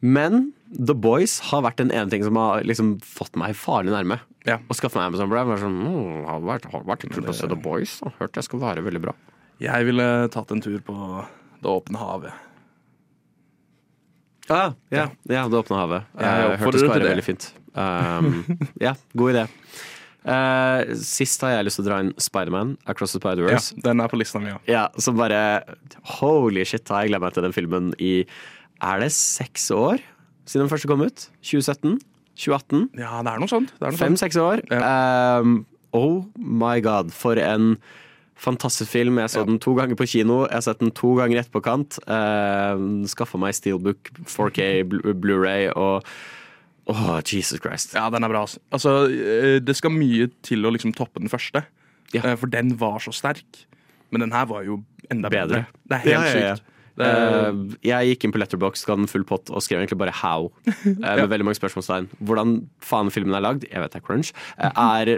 Men 0.00 0.52
The 0.70 0.94
Boys 0.94 1.38
har 1.48 1.64
vært 1.66 1.80
den 1.80 1.90
ene 1.90 2.10
ting 2.12 2.22
som 2.26 2.36
har 2.38 2.66
liksom 2.66 2.96
fått 3.02 3.38
meg 3.40 3.56
farlig 3.58 3.94
nærme. 3.94 4.20
Ja. 4.46 4.58
Å 4.60 4.76
skaffe 4.76 5.00
meg 5.00 5.10
Amazon 5.10 5.30
Prime. 5.32 5.56
Sånn, 5.60 5.78
mm, 5.82 6.26
har 6.28 6.44
vært, 6.44 6.68
har 6.72 6.84
vært 6.88 7.08
kult 7.08 7.32
å 7.32 7.36
se 7.36 7.48
The 7.50 7.58
Boys. 7.58 7.98
Da. 8.02 8.12
Hørt 8.20 8.38
jeg 8.38 8.46
skal 8.46 8.62
være 8.62 8.84
veldig 8.86 9.02
bra. 9.08 9.16
Jeg 9.62 9.88
ville 9.88 10.06
tatt 10.32 10.52
en 10.54 10.62
tur 10.62 10.78
på 10.86 10.96
det 11.58 11.72
åpne 11.72 11.98
havet. 11.98 12.44
Ah, 14.48 14.72
ja, 14.88 15.10
ja, 15.28 15.48
Det 15.48 15.58
åpne 15.58 15.76
havet. 15.76 16.04
Jeg 16.16 16.24
Jeg 16.24 16.58
hørte 16.62 16.72
det 16.72 16.80
skal 16.80 16.94
være 16.94 17.10
veldig 17.10 17.24
fint. 17.26 17.48
Um, 17.78 18.44
ja, 18.86 18.94
god 19.18 19.34
idé. 19.34 19.46
Uh, 20.28 20.94
sist 20.98 21.40
har 21.44 21.54
jeg 21.56 21.66
lyst 21.68 21.78
til 21.78 21.86
å 21.86 21.88
dra 21.88 21.98
inn 22.02 22.10
Spiderman 22.20 22.72
Across 22.90 23.14
the 23.14 23.20
Spider-Verse. 23.20 23.76
den 23.84 24.02
er 24.02 24.10
på 24.10 24.18
lista 24.18 24.40
mi, 24.42 24.50
ja. 24.50 24.58
Ja, 24.68 24.84
som 25.00 25.16
bare 25.16 25.62
Holy 26.18 26.64
shit, 26.68 26.88
har 26.90 27.04
jeg 27.04 27.12
gledet 27.12 27.24
meg 27.24 27.36
til 27.36 27.46
den 27.46 27.56
filmen 27.56 27.92
i 28.02 28.12
Er 28.82 29.00
det 29.02 29.10
seks 29.12 29.70
år 29.74 29.98
siden 30.48 30.64
den 30.66 30.70
første 30.72 30.88
kom 30.88 31.02
ut? 31.04 31.28
2017? 31.42 31.98
2018? 32.38 32.84
Ja, 33.00 33.18
det 33.26 33.32
er 33.32 33.40
noe 33.42 33.50
sånt. 33.50 33.72
Fem-seks 33.98 34.36
år. 34.40 34.62
Um, 34.70 35.64
oh 35.92 36.22
my 36.38 36.78
god, 36.84 37.10
for 37.12 37.34
en 37.42 37.76
fantastisk 38.38 38.92
film. 38.94 39.18
Jeg 39.18 39.30
så 39.34 39.40
Ja. 39.42 39.44
den 39.48 39.58
to 39.58 39.74
ganger 39.74 39.96
på 39.98 40.06
kino. 40.06 40.44
Jeg 40.46 40.54
har 40.54 40.60
sett 40.62 40.78
den 40.78 40.92
to 40.94 41.16
ganger 41.18 41.40
etterpåkant. 41.42 41.98
Uh, 42.06 43.04
Skaffa 43.10 43.36
meg 43.42 43.54
Steelbook 43.58 44.12
4K 44.30 44.84
Blu- 44.88 45.02
Blu-ray 45.18 45.72
og 45.74 46.04
oh, 46.86 47.18
Jesus 47.26 47.58
Christ. 47.60 47.94
Ja, 47.98 48.08
den 48.14 48.22
er 48.24 48.28
bra. 48.30 48.44
altså. 48.46 48.60
Altså, 48.72 48.94
eh, 49.10 49.58
det 49.60 49.74
skal 49.76 49.90
mye 49.90 50.30
til 50.46 50.62
å 50.64 50.70
liksom 50.72 50.94
toppe 50.94 51.18
den 51.20 51.28
første. 51.28 51.64
Ja. 52.14 52.22
Eh, 52.22 52.36
For 52.36 52.46
den 52.46 52.76
var 52.78 52.98
så 53.02 53.10
sterk. 53.12 53.66
Men 54.10 54.20
den 54.22 54.32
her 54.32 54.46
var 54.46 54.62
jo 54.64 54.84
enda 55.10 55.28
bedre. 55.28 55.66
Bedre. 55.66 55.66
Det 55.84 55.92
er 55.98 55.98
helt 55.98 56.12
Ja, 56.14 56.22
ja, 56.22 56.46
ja. 56.46 56.54
sykt. 56.56 56.64
Eh, 56.98 57.52
jeg 57.86 58.10
gikk 58.12 58.24
inn 58.24 58.32
på 58.34 58.40
Letterboxd, 58.42 58.86
ga 58.86 58.96
den 58.96 59.06
full 59.06 59.24
pott 59.24 59.50
og 59.50 59.62
skrev 59.62 59.80
egentlig 59.80 59.98
bare 59.98 60.12
'how'. 60.12 60.50
eh, 60.66 61.16
med 61.16 61.28
veldig 61.30 61.44
mange 61.46 61.58
spørsmålstegn. 61.60 62.08
Hvordan 62.24 62.68
faen 62.80 63.10
filmen 63.10 63.34
er 63.34 63.40
lagd, 63.44 63.64
jeg 63.70 63.80
vet 63.80 63.92
det 63.92 64.02
er 64.02 64.06
crunch, 64.06 64.32
eh, 64.58 64.70
er 64.74 65.08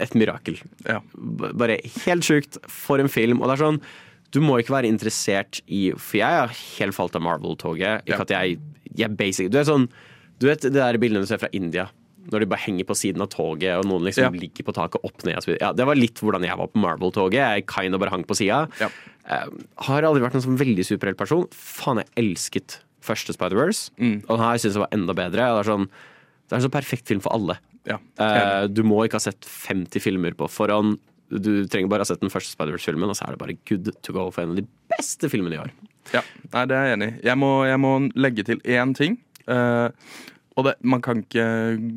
et 0.00 0.14
mirakel. 0.14 0.60
ja. 0.86 1.00
Bare 1.16 1.78
helt 2.06 2.22
sjukt. 2.22 2.58
For 2.68 2.98
en 2.98 3.08
film. 3.08 3.40
Og 3.42 3.48
det 3.48 3.58
er 3.60 3.64
sånn 3.64 3.80
Du 4.30 4.40
må 4.40 4.58
ikke 4.60 4.74
være 4.76 4.88
interessert 4.92 5.62
i 5.66 5.90
For 5.96 6.18
jeg 6.18 6.28
har 6.28 6.48
helt 6.48 6.94
falt 6.94 7.16
av 7.16 7.22
Marvel-toget. 7.22 8.02
Ikke 8.04 8.18
Ja. 8.18 8.20
at 8.20 8.28
jeg, 8.28 8.58
jeg 8.94 9.16
basic 9.16 9.50
Du 9.50 9.56
er 9.58 9.64
sånn 9.64 9.88
Du 10.38 10.46
vet 10.46 10.60
det 10.60 10.72
der 10.74 10.98
bildene 10.98 11.20
du 11.22 11.26
ser 11.26 11.38
fra 11.38 11.48
India? 11.52 11.88
Når 12.28 12.42
de 12.44 12.48
bare 12.50 12.60
henger 12.66 12.84
på 12.88 12.96
siden 12.98 13.22
av 13.24 13.30
toget, 13.32 13.78
og 13.78 13.86
noen 13.88 14.04
liksom 14.04 14.26
Ja. 14.26 14.40
ligger 14.42 14.66
på 14.66 14.74
taket 14.76 15.04
opp 15.04 15.24
ned. 15.24 15.58
Ja, 15.60 15.72
det 15.72 15.86
var 15.86 15.96
litt 15.96 16.20
hvordan 16.20 16.44
jeg 16.44 16.56
var 16.58 16.68
på 16.68 16.80
Marvel-toget. 16.82 17.38
Jeg 17.40 17.66
kind 17.66 17.94
of 17.94 18.00
bare 18.00 18.10
hang 18.12 18.24
på 18.24 18.36
sida. 18.36 18.68
Ja. 18.80 18.90
Uh, 19.24 19.48
har 19.88 20.02
aldri 20.02 20.22
vært 20.24 20.34
en 20.36 20.44
sånn 20.44 20.58
veldig 20.60 20.84
superheltperson. 20.84 21.48
Faen, 21.52 22.02
jeg 22.02 22.08
elsket 22.16 22.78
første 23.04 23.32
Spider-Verse. 23.32 23.90
Mm. 23.98 24.22
Og 24.28 24.36
den 24.36 24.44
her 24.44 24.60
syns 24.60 24.76
jeg 24.76 24.84
var 24.84 24.92
enda 24.92 25.14
bedre. 25.16 25.48
Det 25.48 25.62
er, 25.64 25.68
sånn, 25.70 25.88
det 25.88 26.52
er 26.52 26.60
en 26.60 26.66
sånn 26.68 26.76
perfekt 26.76 27.06
film 27.08 27.20
for 27.24 27.32
alle. 27.32 27.58
ja. 27.88 27.98
Uh, 28.20 28.66
du 28.68 28.82
må 28.84 29.00
ikke 29.06 29.16
ha 29.16 29.24
sett 29.24 29.44
50 29.48 30.00
filmer 30.04 30.36
på 30.36 30.48
forhånd. 30.52 30.98
Du 31.28 31.66
trenger 31.68 31.88
bare 31.92 32.04
ha 32.04 32.08
sett 32.08 32.20
den 32.20 32.32
første 32.32 32.52
Spider-Verse-filmen, 32.56 33.08
og 33.08 33.16
så 33.16 33.26
er 33.28 33.36
det 33.36 33.40
bare 33.40 33.56
good 33.68 33.90
to 34.02 34.12
go 34.16 34.30
for 34.30 34.42
en 34.44 34.50
av 34.54 34.60
de 34.60 34.66
beste 34.92 35.28
filmene 35.32 35.56
i 35.56 35.62
år. 35.64 35.72
Ja, 36.14 36.22
Nei, 36.54 36.64
det 36.68 36.76
er 36.76 36.86
jeg 36.88 36.96
enig 36.96 37.08
i. 37.08 37.16
Jeg 37.28 37.36
jeg 37.68 37.80
må 37.84 37.92
legge 38.16 38.44
til 38.48 38.60
én 38.64 38.94
ting. 38.96 39.18
Eh, 39.48 39.88
og 40.58 40.64
det, 40.66 40.74
man 40.82 41.00
kan 41.04 41.20
ikke 41.22 41.44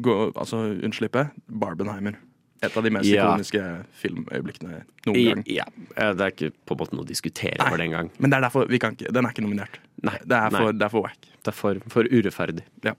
gå 0.06 0.16
Altså 0.38 0.60
unnslippe 0.86 1.24
Barbenheimer. 1.50 2.20
Et 2.62 2.76
av 2.78 2.84
de 2.86 2.92
mest 2.94 3.10
Ja. 3.10 3.24
ikoniske 3.26 3.62
filmøyeblikkene 3.98 4.84
noen 5.08 5.16
I, 5.18 5.24
gang. 5.32 5.40
ja, 5.50 5.66
det 6.14 6.22
er 6.22 6.30
ikke 6.36 6.52
på 6.70 6.76
en 6.76 6.82
måte 6.84 6.94
noe 6.94 7.02
å 7.08 7.10
diskutere 7.10 7.58
Nei. 7.58 7.68
over 7.72 7.78
den 7.82 7.92
gang. 7.96 8.12
Men 8.22 8.30
det 8.30 8.38
er 8.38 8.46
derfor 8.46 8.68
vi 8.70 8.78
kan 8.84 8.94
ikke 8.94 9.10
Den 9.12 9.26
er 9.26 9.34
ikke 9.34 9.42
nominert. 9.48 9.80
Nei, 10.06 10.18
Det 10.22 10.38
er 10.38 10.52
nei. 10.54 10.60
for, 10.62 10.72
det 10.78 10.86
er 10.86 10.90
for 10.94 11.02
wack. 11.08 11.18
Det 11.42 11.48
er 11.50 11.58
for, 11.58 11.82
for 11.90 12.04
urettferdig. 12.12 12.64
Ja. 12.86 12.94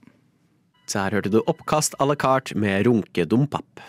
Så 0.85 0.99
her 0.99 1.15
hørte 1.15 1.31
du 1.31 1.39
Oppkast 1.47 1.95
à 1.99 2.05
la 2.05 2.15
carte 2.19 2.57
med 2.59 2.85
runkedompap. 2.85 3.79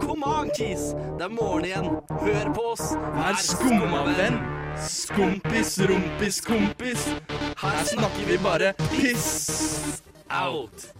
Kom 0.00 0.24
an, 0.26 0.50
Kis! 0.58 0.90
Det 1.18 1.24
er 1.28 1.30
morgen 1.30 1.64
igjen. 1.68 1.86
Hør 2.24 2.50
på 2.56 2.64
oss. 2.74 2.90
Vær 3.14 3.38
skumma 3.38 4.02
venn. 4.18 4.40
Skompis, 4.82 5.76
rumpis, 5.86 6.40
kompis. 6.42 7.06
Her 7.64 7.84
snakker 7.88 8.26
vi 8.28 8.36
bare 8.44 8.72
piss 8.92 10.02
out. 10.30 10.90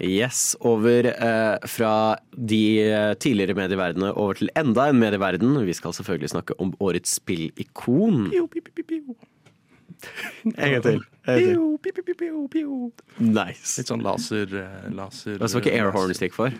Yes, 0.00 0.56
over 0.60 1.06
eh, 1.10 1.66
fra 1.68 2.16
de 2.32 2.60
eh, 2.82 3.12
tidligere 3.20 3.54
medieverdenene 3.58 4.12
over 4.18 4.38
til 4.38 4.50
enda 4.58 4.88
en 4.90 4.98
medieverden. 5.02 5.58
Vi 5.66 5.74
skal 5.76 5.94
selvfølgelig 5.98 6.30
snakke 6.32 6.56
om 6.62 6.72
årets 6.80 7.18
spillikon. 7.18 8.30
Piu, 8.30 8.46
piu, 8.50 8.62
piu, 8.70 8.86
piu. 8.88 9.18
En 10.56 10.72
gang 10.72 10.82
til. 10.86 11.02
Piu, 11.26 11.66
piu, 11.82 11.92
piu, 11.92 12.14
piu, 12.14 12.46
piu. 12.50 12.78
Nice. 13.18 13.76
Litt 13.78 13.92
sånn 13.92 14.02
laser... 14.02 14.46
eh, 14.62 14.88
laser 14.94 15.42
så 15.42 15.58
var 15.58 15.66
ikke 15.66 15.76
airhorn 15.76 16.16
gikk 16.16 16.38
for. 16.38 16.54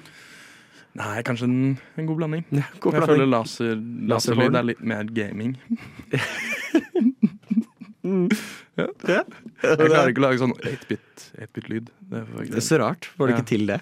Nei, 1.00 1.22
kanskje 1.24 1.46
en, 1.48 1.78
en 1.96 2.06
god 2.10 2.18
blanding. 2.20 2.42
god 2.52 2.58
Jeg 2.60 2.72
blanding. 2.82 3.06
føler 3.08 3.28
laser, 3.32 3.78
laserlyd 4.12 4.58
er 4.60 4.66
litt 4.72 4.82
mer 4.84 5.04
gaming. 5.08 5.54
Ja. 8.02 8.86
Jeg 9.62 9.76
klarer 9.78 10.10
ikke 10.10 10.22
å 10.22 10.24
lage 10.24 10.40
sånn 10.40 10.52
8-bit-lyd. 10.58 11.90
Det 12.10 12.22
Det 12.50 12.56
er 12.58 12.64
så 12.66 12.78
rart. 12.82 13.06
Får 13.18 13.28
du 13.30 13.34
ikke 13.36 13.46
til 13.52 13.66
det? 13.68 13.76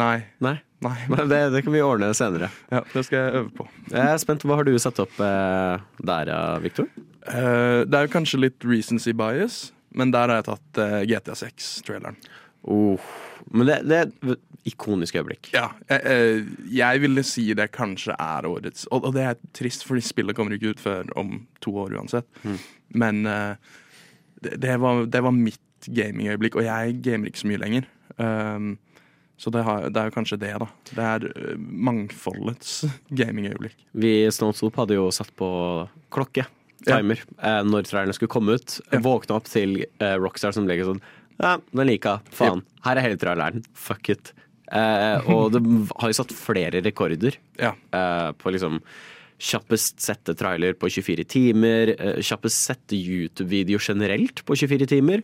Nei, 0.00 0.22
Nei. 0.44 0.54
nei. 0.84 0.94
Men 1.12 1.28
det, 1.28 1.40
det 1.54 1.60
kan 1.66 1.74
vi 1.74 1.82
ordne 1.84 2.08
senere. 2.16 2.48
Ja, 2.72 2.80
det 2.92 3.02
skal 3.06 3.18
jeg 3.20 3.34
øve 3.42 3.50
på. 3.58 3.66
Jeg 3.90 4.00
er 4.14 4.18
spent. 4.22 4.44
Hva 4.48 4.58
har 4.60 4.64
du 4.68 4.72
satt 4.80 4.98
opp 5.02 5.20
eh, 5.24 5.84
der, 6.08 6.32
ja, 6.32 6.40
Victor? 6.64 6.88
Eh, 7.26 7.82
det 7.88 8.00
er 8.00 8.08
jo 8.08 8.12
kanskje 8.16 8.40
litt 8.46 8.64
recency 8.68 9.12
bias, 9.16 9.60
men 9.96 10.12
der 10.14 10.32
har 10.32 10.40
jeg 10.42 10.48
tatt 10.50 10.82
eh, 10.84 10.98
GTA 11.12 11.36
6-traileren. 11.42 12.16
Oh. 12.66 13.00
Men 13.54 13.68
det, 13.68 13.76
det 13.86 13.98
er 13.98 14.08
et 14.34 14.46
ikonisk 14.66 15.18
øyeblikk. 15.20 15.50
Ja, 15.54 15.68
jeg, 15.88 16.00
eh, 16.10 16.46
jeg 16.74 17.02
ville 17.04 17.22
si 17.26 17.44
det 17.54 17.68
kanskje 17.76 18.16
er 18.18 18.48
årets 18.48 18.88
Og, 18.90 19.06
det 19.14 19.22
er 19.22 19.36
trist, 19.54 19.86
fordi 19.86 20.02
spillet 20.02 20.36
kommer 20.36 20.56
ikke 20.56 20.74
ut 20.74 20.82
før 20.82 21.12
om 21.18 21.38
to 21.62 21.76
år 21.84 21.94
uansett. 22.00 22.26
Mm. 22.42 22.56
Men 23.02 23.20
eh, 23.30 23.76
det, 24.42 24.56
det, 24.64 24.74
var, 24.82 25.04
det 25.06 25.22
var 25.22 25.36
mitt 25.36 25.62
gamingøyeblikk, 25.86 26.58
og 26.58 26.66
jeg 26.66 26.98
gamer 27.04 27.30
ikke 27.30 27.44
så 27.44 27.52
mye 27.52 27.62
lenger. 27.62 27.86
Um, 28.16 28.74
så 29.38 29.52
det, 29.52 29.62
har, 29.66 29.86
det 29.92 30.00
er 30.00 30.08
jo 30.08 30.14
kanskje 30.16 30.38
det, 30.40 30.52
da. 30.62 30.66
Det 30.90 31.06
er 31.06 31.26
eh, 31.30 31.60
mangfoldets 31.60 32.80
gamingøyeblikk. 33.20 33.78
Vi 33.94 34.14
Snowsloop 34.34 34.80
hadde 34.82 34.98
jo 34.98 35.10
satt 35.14 35.30
på 35.38 35.48
klokke, 36.14 36.48
Ja. 36.86 36.98
timer, 36.98 37.22
eh, 37.38 37.62
når 37.66 37.86
trærne 37.88 38.14
skulle 38.16 38.32
komme 38.32 38.58
ut. 38.58 38.80
Ja. 38.90 39.00
Våkna 39.04 39.38
opp 39.38 39.46
til 39.50 39.78
Rockstar 40.00 40.56
som 40.56 40.66
legger 40.68 40.90
sånn 40.90 41.04
Ja, 41.42 41.56
den 41.74 41.86
like, 41.90 42.18
Faen. 42.32 42.62
Her 42.86 42.96
er 42.96 43.04
hele 43.04 43.18
traileren. 43.20 43.64
Fuck 43.76 44.08
it. 44.14 44.32
Eh, 44.72 45.28
og 45.30 45.52
det 45.54 45.60
har 46.00 46.10
jo 46.10 46.16
satt 46.16 46.32
flere 46.34 46.80
rekorder 46.82 47.36
Ja. 47.60 47.74
eh, 47.92 48.32
på 48.32 48.50
liksom 48.54 48.80
Kjappest 49.38 50.00
sette 50.00 50.32
trailer 50.34 50.72
på 50.72 50.88
24 50.88 51.24
timer. 51.28 51.90
eh, 52.00 52.22
Kjappest 52.24 52.56
sette 52.70 52.96
YouTube-video 52.96 53.76
generelt 53.78 54.40
på 54.48 54.56
24 54.56 54.86
timer. 54.88 55.22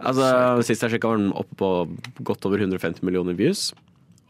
altså, 0.00 0.62
Sist 0.64 0.80
jeg 0.82 0.90
sjekka, 0.94 1.08
var 1.12 1.18
den 1.18 1.32
oppe 1.36 1.54
på 1.60 1.98
godt 2.24 2.46
over 2.48 2.58
150 2.58 3.02
millioner 3.04 3.34
views. 3.36 3.74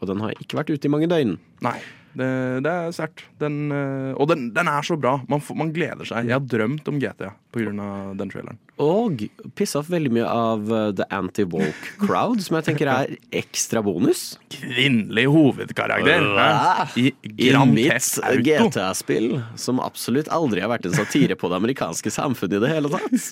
Og 0.02 0.10
den 0.10 0.22
har 0.24 0.34
ikke 0.42 0.58
vært 0.58 0.72
ute 0.74 0.88
i 0.88 0.90
mange 0.90 1.06
døgn. 1.10 1.36
Nei, 1.62 1.78
det, 2.18 2.28
det 2.66 2.70
er 2.72 2.90
sterkt. 2.92 3.22
Den, 3.40 3.70
eh, 3.72 4.10
og 4.20 4.28
den, 4.28 4.48
den 4.52 4.68
er 4.68 4.84
så 4.84 4.96
bra. 5.00 5.14
Man, 5.30 5.40
man 5.56 5.70
gleder 5.72 6.08
seg. 6.08 6.26
Jeg 6.28 6.34
har 6.34 6.44
drømt 6.44 6.88
om 6.90 6.98
GTA 7.00 7.30
pga. 7.54 7.86
den 8.18 8.32
traileren. 8.32 8.58
Og 8.82 9.22
pissa 9.56 9.80
off 9.80 9.90
veldig 9.92 10.12
mye 10.18 10.26
av 10.26 10.72
eh, 10.74 10.88
The 10.98 11.06
Anti-Walk 11.14 11.88
Crowd, 12.02 12.42
som 12.44 12.58
jeg 12.58 12.68
tenker 12.72 12.90
er 12.92 13.14
ekstra 13.42 13.84
bonus. 13.86 14.24
Kvinnelig 14.52 15.28
hovedkarakter 15.32 16.28
hæ? 16.36 16.88
i 16.98 17.12
Grand 17.38 17.78
Theft 17.78 18.20
Auto. 18.26 18.42
GTA-spill, 18.50 19.36
som 19.60 19.80
absolutt 19.84 20.30
aldri 20.34 20.64
har 20.64 20.72
vært 20.74 20.90
en 20.90 20.98
satire 20.98 21.38
på 21.38 21.52
det 21.52 21.62
amerikanske 21.62 22.12
samfunnet 22.12 22.58
i 22.58 22.64
det 22.66 22.74
hele 22.74 22.92
tatt. 22.92 23.30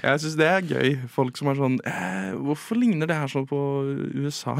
Jeg 0.00 0.22
syns 0.22 0.36
det 0.40 0.48
er 0.48 0.66
gøy. 0.66 0.96
Folk 1.12 1.38
som 1.40 1.50
er 1.52 1.58
sånn 1.58 1.76
eh, 1.88 2.30
Hvorfor 2.38 2.78
ligner 2.80 3.10
det 3.10 3.18
her 3.18 3.30
sånn 3.32 3.46
på 3.50 3.60
USA? 4.16 4.56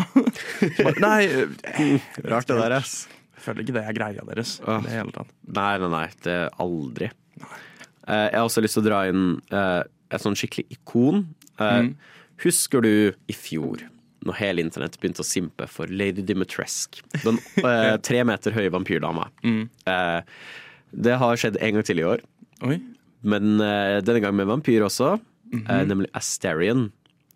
Bare, 0.81 0.97
Nei, 1.03 1.21
eh, 1.31 2.11
Rart 2.31 2.50
det 2.50 2.59
der, 2.61 2.77
ass. 2.81 3.05
jeg 3.37 3.45
føler 3.47 3.65
ikke 3.65 3.77
det 3.79 3.85
er 3.87 3.97
greia 3.97 4.27
deres. 4.29 4.59
Ah. 4.67 4.81
det 4.85 4.95
hele 4.95 5.15
tatt. 5.17 5.33
Nei, 5.49 5.73
nei, 5.83 5.91
nei. 5.97 6.07
Det 6.25 6.37
er 6.45 6.55
aldri. 6.62 7.11
Uh, 7.41 8.27
jeg 8.27 8.39
har 8.39 8.47
også 8.47 8.65
lyst 8.65 8.79
til 8.79 8.85
å 8.85 8.89
dra 8.89 9.05
inn 9.11 9.27
uh, 9.55 9.83
et 10.11 10.25
sånn 10.25 10.39
skikkelig 10.39 10.67
ikon. 10.79 11.29
Mm. 11.61 11.93
Husker 12.41 12.81
du 12.85 13.12
i 13.29 13.37
fjor, 13.37 13.83
når 14.25 14.39
hele 14.41 14.65
internett 14.65 14.97
begynte 15.00 15.25
å 15.25 15.29
simpe 15.29 15.67
for 15.69 15.91
Lady 15.93 16.25
Dimitrescu? 16.25 17.03
Den 17.25 17.41
eh, 17.69 17.97
tre 18.05 18.23
meter 18.25 18.55
høye 18.57 18.73
vampyrdama. 18.73 19.29
Eh, 19.45 20.21
det 20.91 21.19
har 21.21 21.41
skjedd 21.41 21.61
en 21.61 21.77
gang 21.77 21.87
til 21.87 22.00
i 22.00 22.07
år, 22.09 22.25
Oi. 22.67 22.79
Men 23.23 23.61
eh, 23.61 23.99
denne 24.05 24.23
gang 24.25 24.37
med 24.37 24.49
vampyr 24.50 24.87
også. 24.87 25.19
eh, 25.55 25.85
nemlig 25.89 26.09
Asterion. 26.17 26.89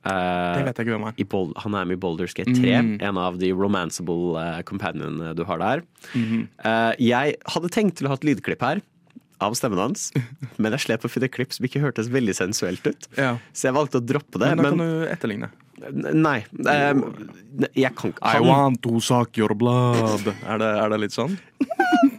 Eh, 0.04 0.56
Det 0.58 0.64
vet 0.66 0.76
jeg 0.78 0.86
ikke 0.86 0.96
hvem 0.98 1.06
er. 1.08 1.60
han 1.64 1.74
er 1.74 1.84
med 1.88 1.96
i 1.96 2.00
Boulders 2.00 2.34
Gate 2.36 2.52
3, 2.54 2.72
en 3.00 3.18
av 3.18 3.38
de 3.40 3.52
romanceable 3.56 4.36
uh, 4.36 4.62
companionene 4.62 5.34
du 5.36 5.44
har 5.48 5.58
der. 5.62 5.84
Eh, 6.14 6.92
jeg 7.00 7.36
hadde 7.54 7.70
tenkt 7.72 7.96
til 7.98 8.06
å 8.08 8.12
ha 8.12 8.18
et 8.20 8.26
lydklipp 8.28 8.60
her 8.64 8.82
av 9.40 9.56
stemmen 9.58 9.80
hans, 9.80 10.10
men 10.60 10.76
jeg 10.76 10.84
slet 10.86 11.04
å 11.04 11.10
finne 11.10 11.28
klipp 11.32 11.52
som 11.56 11.64
ikke 11.66 11.80
hørtes 11.82 12.08
veldig 12.12 12.36
sensuelt 12.36 12.84
ut. 12.86 13.08
Ja. 13.16 13.36
Så 13.52 13.68
jeg 13.70 13.76
valgte 13.76 14.00
å 14.00 14.04
droppe 14.04 14.38
det. 14.40 14.52
Men 14.52 14.60
da 14.60 14.62
Men, 14.62 14.78
kan 14.78 14.84
du 14.84 15.12
etterligne. 15.12 15.50
Nei. 16.14 16.44
Um, 16.54 17.00
jeg 17.74 17.90
kan 17.98 18.12
ikke 18.12 18.30
I 18.30 18.40
want 18.44 18.78
to 18.84 19.00
suck 19.02 19.36
your 19.36 19.56
blood. 19.58 20.28
Er 20.46 20.60
det, 20.62 20.68
er 20.84 20.92
det 20.94 21.00
litt 21.02 21.16
sånn? 21.16 21.34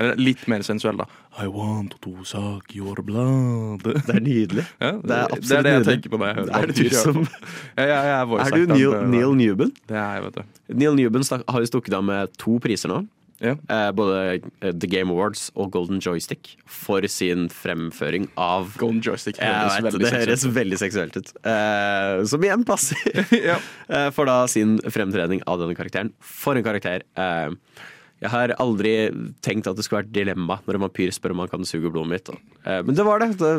Eller 0.00 0.16
litt 0.16 0.46
mer 0.48 0.64
sensuell, 0.66 0.96
da. 0.96 1.04
I 1.38 1.46
want 1.52 1.94
to 2.04 2.14
suck 2.24 2.72
your 2.74 3.02
blood. 3.04 3.84
Det 3.84 4.14
er 4.16 4.20
nydelig. 4.24 4.64
Ja, 4.80 4.92
Det 4.96 5.16
er 5.18 5.36
absolutt 5.36 5.48
det 5.50 5.58
er 5.60 5.62
det 5.68 5.74
jeg 5.76 5.86
tenker 5.92 6.14
på 6.14 6.20
når 6.22 6.30
jeg 6.32 6.38
hører 6.40 6.56
Er 6.56 6.66
det 6.72 6.76
du 6.80 6.90
som. 6.96 7.22
Ja, 7.76 7.84
ja, 7.84 8.00
jeg 8.08 8.16
er 8.16 8.34
Er 8.46 8.50
du 8.56 8.66
Neil, 8.74 8.90
det- 8.96 9.06
Neil 9.14 9.34
Newben? 9.44 9.72
Det 9.86 9.96
er 10.00 10.14
jeg, 10.16 10.24
vet 10.24 10.34
du. 10.40 10.74
Neil 10.82 10.94
Newben 10.96 11.24
har 11.30 11.60
jo 11.60 11.68
stukket 11.70 11.94
av 12.00 12.04
med 12.08 12.32
to 12.40 12.58
priser 12.64 12.88
nå. 12.88 13.02
Ja. 13.40 13.54
Eh, 13.72 13.90
både 13.96 14.16
eh, 14.60 14.72
The 14.76 14.86
Game 14.86 15.08
Awards 15.14 15.46
og 15.56 15.70
Golden 15.72 15.96
Joystick 16.04 16.56
for 16.68 17.00
sin 17.08 17.46
fremføring 17.48 18.26
av 18.36 18.74
Golden 18.76 19.00
joystick 19.00 19.38
høres 19.40 19.78
vet, 19.78 19.86
veldig 19.86 20.02
det 20.02 20.10
høres 20.12 20.42
seksuelt 20.44 20.56
veldig 20.58 20.78
seksuelt 20.82 21.16
ut. 21.16 21.30
Eh, 21.48 22.24
som 22.28 22.44
igjen 22.44 22.66
passer 22.68 23.00
Ja. 23.50 23.56
eh, 23.88 24.10
for 24.12 24.28
da 24.28 24.42
sin 24.46 24.76
fremtredning 24.84 25.40
av 25.48 25.56
denne 25.62 25.72
karakteren. 25.78 26.12
For 26.20 26.52
en 26.60 26.66
karakter. 26.68 27.06
Eh, 27.16 27.48
jeg 28.20 28.30
har 28.34 28.52
aldri 28.60 28.92
tenkt 29.44 29.68
at 29.70 29.78
det 29.78 29.86
skulle 29.86 30.02
være 30.02 30.12
dilemma 30.12 30.58
når 30.66 30.76
en 30.76 30.84
vampyr 30.84 31.12
spør 31.14 31.32
om 31.32 31.40
han 31.44 31.52
kan 31.52 31.64
suge 31.68 31.88
blodet 31.88 32.10
mitt. 32.10 32.28
Eh, 32.68 32.82
men 32.84 32.96
det 32.96 33.06
var 33.06 33.22
det. 33.22 33.30
det. 33.40 33.52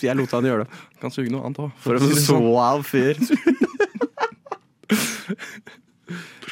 Jeg 0.00 0.16
lot 0.16 0.32
han 0.32 0.48
gjøre 0.48 0.64
det. 0.64 0.80
Kan 1.02 1.12
suge 1.12 1.32
noe 1.32 1.44
annet 1.44 1.60
òg. 1.66 1.74
For 1.84 1.98
en 1.98 2.14
suav 2.16 2.86
fyr. 2.88 3.20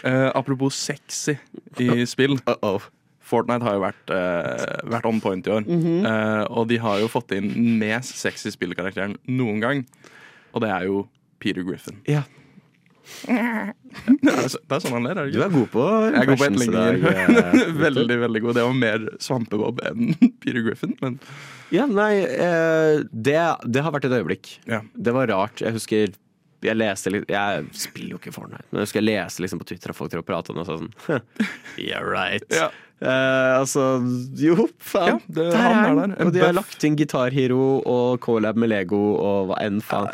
uh, 0.04 0.28
apropos 0.40 0.76
sexy 0.76 1.38
i 1.80 2.04
spill. 2.04 2.36
Uh 2.44 2.60
-oh. 2.60 2.92
Fortnite 3.26 3.64
har 3.64 3.74
jo 3.74 3.80
vært, 3.82 4.10
uh, 4.12 4.90
vært 4.92 5.06
on 5.08 5.20
point 5.20 5.46
i 5.46 5.50
år. 5.50 5.64
Mm 5.64 5.80
-hmm. 5.82 6.06
uh, 6.06 6.44
og 6.50 6.68
de 6.68 6.78
har 6.78 7.00
jo 7.00 7.08
fått 7.08 7.32
inn 7.32 7.78
mest 7.78 8.18
sexy 8.18 8.50
spillkarakteren 8.50 9.16
noen 9.26 9.60
gang. 9.60 9.86
Og 10.52 10.60
det 10.60 10.70
er 10.70 10.84
jo 10.84 11.08
Peter 11.40 11.62
Griffin. 11.62 11.96
Ja, 12.06 12.22
Det 13.26 14.32
er, 14.32 14.48
det 14.50 14.74
er 14.76 14.82
sånn 14.82 14.96
han 14.96 15.06
ler, 15.06 15.18
er 15.18 15.28
det 15.30 15.36
du 15.38 15.42
er 15.44 15.52
god 15.52 15.68
på 15.72 15.84
Jeg 16.10 16.20
er 16.20 16.28
god 16.28 16.40
på 16.42 16.46
eh, 16.82 17.70
veldig, 17.86 18.18
veldig 18.26 18.42
god. 18.44 18.58
Det 18.58 18.64
var 18.66 18.76
mer 18.80 19.06
Svampebob 19.22 19.80
enn 19.88 20.12
Peter 20.42 20.62
Griffin, 20.66 20.96
men 21.02 21.18
Ja, 21.74 21.86
nei, 21.90 22.12
eh, 22.26 23.00
det, 23.10 23.38
det 23.66 23.82
har 23.86 23.94
vært 23.94 24.08
et 24.10 24.16
øyeblikk. 24.20 24.56
ja. 24.70 24.82
Det 24.94 25.14
var 25.16 25.30
rart. 25.32 25.62
Jeg 25.64 25.74
husker 25.78 26.12
jeg 26.64 26.76
leste 26.80 27.10
litt 27.12 27.28
Jeg 27.28 27.66
spiller 27.76 28.16
jo 28.16 28.18
ikke 28.22 28.32
Fortnite, 28.34 28.64
men 28.70 28.80
jeg 28.80 28.86
husker 28.88 29.02
jeg 29.02 29.08
leste 29.10 29.42
liksom 29.44 29.60
på 29.60 29.66
Twitter 29.68 29.92
at 29.92 29.96
folk 29.98 30.10
drev 30.12 30.24
og 30.24 30.28
prate 30.30 30.50
om 30.54 30.56
det 30.60 30.66
og 30.66 30.80
sånn 30.80 31.22
Yeah, 31.88 32.02
right. 32.02 32.44
Ja. 32.50 32.70
Eh, 32.96 33.52
altså, 33.60 33.82
jo, 34.40 34.70
faen. 34.80 35.18
Ja, 35.20 35.34
det- 35.36 35.50
der 35.52 35.66
er 35.68 35.98
han. 36.00 36.14
Og 36.24 36.30
de 36.32 36.40
har 36.40 36.54
lagt 36.56 36.82
inn 36.88 36.96
Gitarhero 36.96 37.82
og 37.84 38.20
Colab 38.24 38.56
med 38.56 38.70
Lego 38.72 38.96
og 39.20 39.50
hva 39.50 39.58
enn 39.66 39.82
faen. 39.84 40.08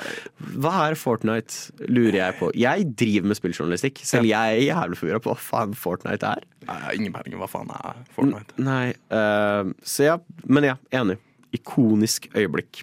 Hva 0.58 0.72
er 0.88 0.96
Fortnite, 0.98 1.70
lurer 1.86 2.18
jeg 2.18 2.38
på. 2.40 2.50
Jeg 2.58 2.88
driver 2.98 3.30
med 3.30 3.38
spilljournalistikk, 3.38 4.02
selv 4.02 4.26
jeg 4.26 4.58
er 4.58 4.66
jævlig 4.74 4.98
forvirra 4.98 5.22
på 5.22 5.30
hva 5.30 5.38
faen 5.38 5.76
Fortnite 5.78 6.32
er. 6.34 6.42
Jeg 6.66 6.82
har 6.88 6.98
ingen 6.98 7.14
peiling 7.14 7.38
hva 7.38 7.46
faen 7.54 7.70
er 7.70 8.02
Fortnite. 8.18 8.58
Nei, 8.58 8.88
eh, 9.14 9.70
så 9.86 10.08
ja, 10.10 10.18
men 10.50 10.66
ja, 10.72 10.76
enig. 10.90 11.20
Ikonisk 11.54 12.32
øyeblikk. 12.34 12.82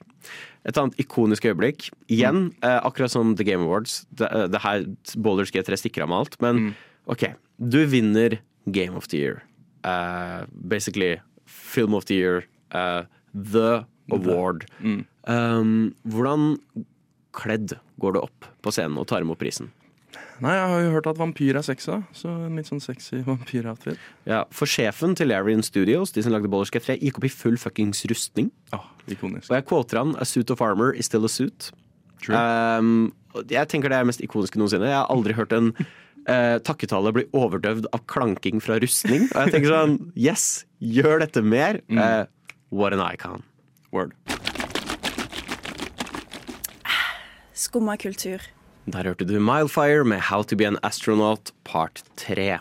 Et 0.68 0.78
annet 0.78 0.98
ikonisk 1.00 1.46
øyeblikk. 1.48 1.90
Igjen, 2.12 2.50
eh, 2.62 2.80
akkurat 2.84 3.12
som 3.12 3.36
The 3.36 3.46
Game 3.48 3.64
Awards. 3.64 4.06
Det, 4.12 4.28
eh, 4.32 4.48
det 4.48 4.62
her 4.62 4.86
Boulders 5.16 5.52
G3 5.52 5.78
stikker 5.80 6.04
av 6.04 6.10
med 6.10 6.18
alt, 6.18 6.42
men 6.42 6.76
OK. 7.08 7.34
Du 7.60 7.86
vinner 7.86 8.40
Game 8.72 8.96
of 8.96 9.08
the 9.08 9.18
Year. 9.18 9.44
Uh, 9.84 10.46
basically 10.52 11.20
Film 11.46 11.94
of 11.94 12.06
the 12.06 12.16
Year. 12.16 12.46
Uh, 12.72 13.04
the 13.34 13.86
Award. 14.12 14.66
Um, 15.26 15.96
hvordan 16.08 16.58
kledd 17.32 17.78
går 18.02 18.16
du 18.16 18.24
opp 18.24 18.48
på 18.64 18.74
scenen 18.74 18.98
og 18.98 19.08
tar 19.08 19.22
imot 19.22 19.40
prisen? 19.40 19.72
Nei, 20.40 20.54
jeg 20.56 20.68
har 20.72 20.82
jo 20.82 20.92
hørt 20.94 21.08
at 21.12 21.18
vampyr 21.20 21.58
er 21.60 21.66
sexa, 21.68 21.98
så 22.16 22.32
en 22.48 22.56
litt 22.56 22.70
sånn 22.70 22.82
sexy 22.82 23.20
vampyroutfit. 23.28 24.00
Ja, 24.30 24.46
for 24.56 24.72
sjefen 24.72 25.16
til 25.20 25.32
Larian 25.34 25.64
Studios, 25.66 26.14
de 26.16 26.24
som 26.24 26.34
lagde 26.34 26.52
Boulders 26.52 26.72
G3, 26.72 26.96
gikk 27.04 27.20
opp 27.20 27.28
i 27.28 27.34
full 27.34 27.60
fuckings 27.60 28.06
rustning. 28.10 28.48
Ah, 28.76 28.88
ikonisk. 29.16 29.50
Og 29.50 29.58
jeg 29.58 29.66
quoter 29.70 30.02
han 30.02 30.16
A 30.20 30.28
suit 30.28 30.52
of 30.54 30.62
armor 30.62 30.94
is 30.94 31.10
still 31.10 31.26
a 31.26 31.32
suit. 31.32 31.72
Um, 32.28 33.12
jeg 33.50 33.70
tenker 33.72 33.92
det 33.92 34.00
er 34.00 34.08
mest 34.10 34.24
ikoniske 34.26 34.60
noensinne. 34.60 34.90
Jeg 34.90 35.00
har 35.00 35.10
aldri 35.14 35.36
hørt 35.38 35.54
en 35.56 35.72
uh, 35.80 36.58
takketale 36.66 37.14
bli 37.16 37.26
overdøvd 37.38 37.90
av 37.96 38.04
klanking 38.12 38.62
fra 38.64 38.80
rustning. 38.84 39.28
Og 39.32 39.40
jeg 39.46 39.56
tenker 39.56 39.74
sånn 39.74 39.98
Yes, 40.30 40.66
gjør 40.80 41.24
dette 41.26 41.44
mer. 41.46 41.82
Uh, 41.92 42.26
what 42.70 42.96
an 42.96 43.04
icon. 43.04 43.46
Word. 43.92 44.14
Skumma 47.60 47.98
kultur. 48.00 48.44
Der 48.90 49.06
hørte 49.06 49.26
du 49.28 49.36
Milefire 49.40 50.06
med 50.08 50.22
How 50.30 50.42
to 50.44 50.56
be 50.56 50.66
an 50.66 50.80
astronaut 50.84 51.52
part 51.64 52.02
3. 52.18 52.58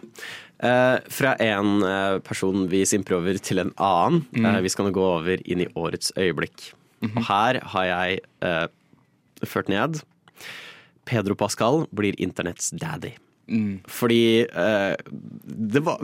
Eh, 0.59 0.97
fra 1.14 1.37
en 1.38 1.85
uh, 1.87 2.18
person 2.27 2.66
vi 2.71 2.83
simper 2.88 3.18
over 3.21 3.38
til 3.38 3.62
en 3.62 3.71
annen. 3.79 4.25
Eh, 4.35 4.61
vi 4.64 4.73
skal 4.73 4.88
nå 4.88 4.94
gå 4.97 5.07
over 5.21 5.42
inn 5.47 5.62
i 5.62 5.71
årets 5.79 6.11
øyeblikk. 6.18 6.73
Og 7.07 7.23
her 7.29 7.61
har 7.75 7.85
jeg 7.87 8.23
ført 9.47 9.68
ned 9.71 10.01
Pedro 11.07 11.37
Pascal 11.38 11.85
blir 11.94 12.16
internetts 12.18 12.73
daddy. 12.75 13.12
Fordi 13.88 14.42
eh, 14.44 14.97
det 15.09 15.81
var 15.81 16.03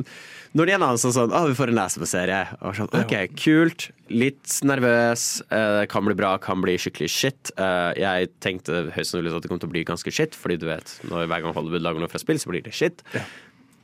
Når 0.56 0.64
det 0.64 0.76
ene 0.78 0.86
sa 0.96 1.10
sånn 1.12 1.34
Å, 1.34 1.42
vi 1.50 1.56
får 1.58 1.72
en 1.72 1.76
leseserie. 1.76 2.38
Og 2.64 2.78
sånn, 2.78 2.88
OK, 2.96 3.12
kult. 3.36 3.88
Litt 4.08 4.54
nervøs. 4.64 5.42
kan 5.90 6.06
bli 6.06 6.16
bra, 6.16 6.36
kan 6.38 6.62
bli 6.62 6.78
skikkelig 6.80 7.10
shit. 7.10 7.52
Jeg 7.98 8.30
tenkte 8.44 8.86
høyst 8.94 9.10
sannsynlig 9.10 9.34
at 9.34 9.44
det 9.44 9.50
kom 9.50 9.60
til 9.60 9.68
å 9.68 9.74
bli 9.74 9.82
ganske 9.84 10.14
shit, 10.14 10.38
fordi 10.38 10.60
du 10.62 10.70
vet, 10.70 10.94
når 11.10 11.26
hver 11.26 11.42
gang 11.44 11.58
Hollywood 11.58 11.84
lager 11.84 12.06
noe 12.06 12.12
fra 12.12 12.22
spill, 12.22 12.38
så 12.40 12.54
blir 12.54 12.64
det 12.64 12.72
shit. 12.76 13.04